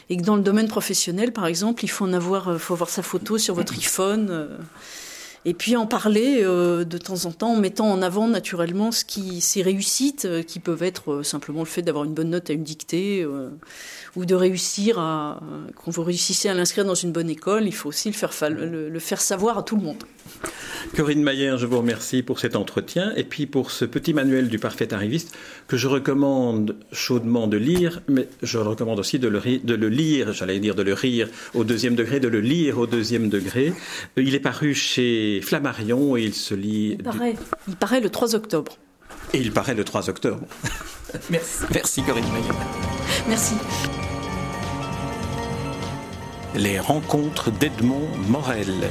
et 0.10 0.16
que 0.16 0.24
dans 0.24 0.38
le 0.38 0.44
domaine 0.44 0.70
professionnel, 0.70 1.34
par 1.34 1.46
exemple, 1.46 1.84
il 1.84 1.90
faut 1.90 2.06
en 2.06 2.14
avoir, 2.14 2.58
faut 2.58 2.74
avoir 2.74 2.90
sa 2.90 3.02
photo 3.02 3.38
sur 3.38 3.54
votre 3.54 3.74
iPhone 3.74 4.48
et 5.48 5.54
puis 5.54 5.78
en 5.78 5.86
parler 5.86 6.42
euh, 6.42 6.84
de 6.84 6.98
temps 6.98 7.24
en 7.26 7.32
temps 7.32 7.54
en 7.54 7.56
mettant 7.56 7.90
en 7.90 8.02
avant 8.02 8.28
naturellement 8.28 8.92
ce 8.92 9.06
qui, 9.06 9.40
ses 9.40 9.62
réussites, 9.62 10.26
euh, 10.26 10.44
qui 10.44 10.60
peuvent 10.60 10.84
être 10.84 11.14
euh, 11.14 11.24
simplement 11.24 11.60
le 11.60 11.66
fait 11.66 11.82
d'avoir 11.82 12.04
une 12.04 12.14
bonne 12.14 12.32
note 12.32 12.50
à 12.50 12.54
une 12.54 12.64
dictée 12.64 13.26
ou 14.16 14.26
de 14.26 14.36
réussir 14.36 15.00
à, 15.00 15.40
quand 15.76 15.92
vous 15.92 16.04
réussissez 16.04 16.50
à 16.50 16.54
l'inscrire 16.54 16.84
dans 16.84 16.96
une 16.96 17.14
bonne 17.14 17.30
école, 17.30 17.66
il 17.66 17.74
faut 17.74 17.88
aussi 17.88 18.10
le 18.10 18.14
faire, 18.14 18.32
le 18.50 19.00
faire 19.00 19.22
savoir 19.22 19.58
à 19.58 19.64
tout 19.64 19.78
le 19.78 19.84
monde. 19.84 20.04
Corinne 20.96 21.22
Mayer, 21.22 21.56
je 21.58 21.66
vous 21.66 21.78
remercie 21.78 22.24
pour 22.24 22.40
cet 22.40 22.56
entretien 22.56 23.14
et 23.16 23.24
puis 23.24 23.46
pour 23.46 23.72
ce 23.72 23.86
petit 23.86 24.14
manuel 24.14 24.48
du 24.48 24.58
parfait 24.58 24.94
arriviste 24.94 25.36
que 25.68 25.78
je 25.78 25.88
recommande 25.88 26.76
chaudement 26.92 27.48
de 27.48 27.58
lire, 27.58 28.02
mais 28.08 28.28
je 28.42 28.58
recommande 28.58 29.00
aussi 29.00 29.20
de 29.20 29.28
le, 29.28 29.42
de 29.64 29.76
le 29.76 29.90
lire, 29.90 30.34
j'allais 30.34 30.60
dire 30.60 30.76
de 30.76 30.84
le 30.84 30.94
rire 30.94 31.30
au 31.54 31.64
deuxième 31.64 31.96
degré, 31.96 32.20
de 32.20 32.28
le 32.28 32.40
lire 32.40 32.80
au 32.80 32.88
deuxième 32.88 33.30
degré. 33.30 33.74
Il 34.16 34.34
est 34.34 34.40
paru 34.40 34.74
chez 34.74 35.37
Flammarion 35.42 36.18
et 36.18 36.24
il 36.24 36.34
se 36.34 36.54
lit. 36.54 36.96
Il 37.00 37.04
paraît, 37.04 37.36
il 37.68 37.76
paraît 37.76 38.02
le 38.02 38.10
3 38.10 38.36
octobre. 38.36 38.78
Et 39.34 39.40
il 39.40 39.52
paraît 39.52 39.76
le 39.76 39.84
3 39.84 40.10
octobre. 40.10 40.42
merci. 41.30 41.64
Merci 41.74 42.04
Corinne 42.04 42.32
Mayer. 42.32 42.54
Merci. 43.28 43.56
Les 46.56 46.80
rencontres 46.80 47.52
d'Edmond 47.52 48.08
Morel. 48.30 48.90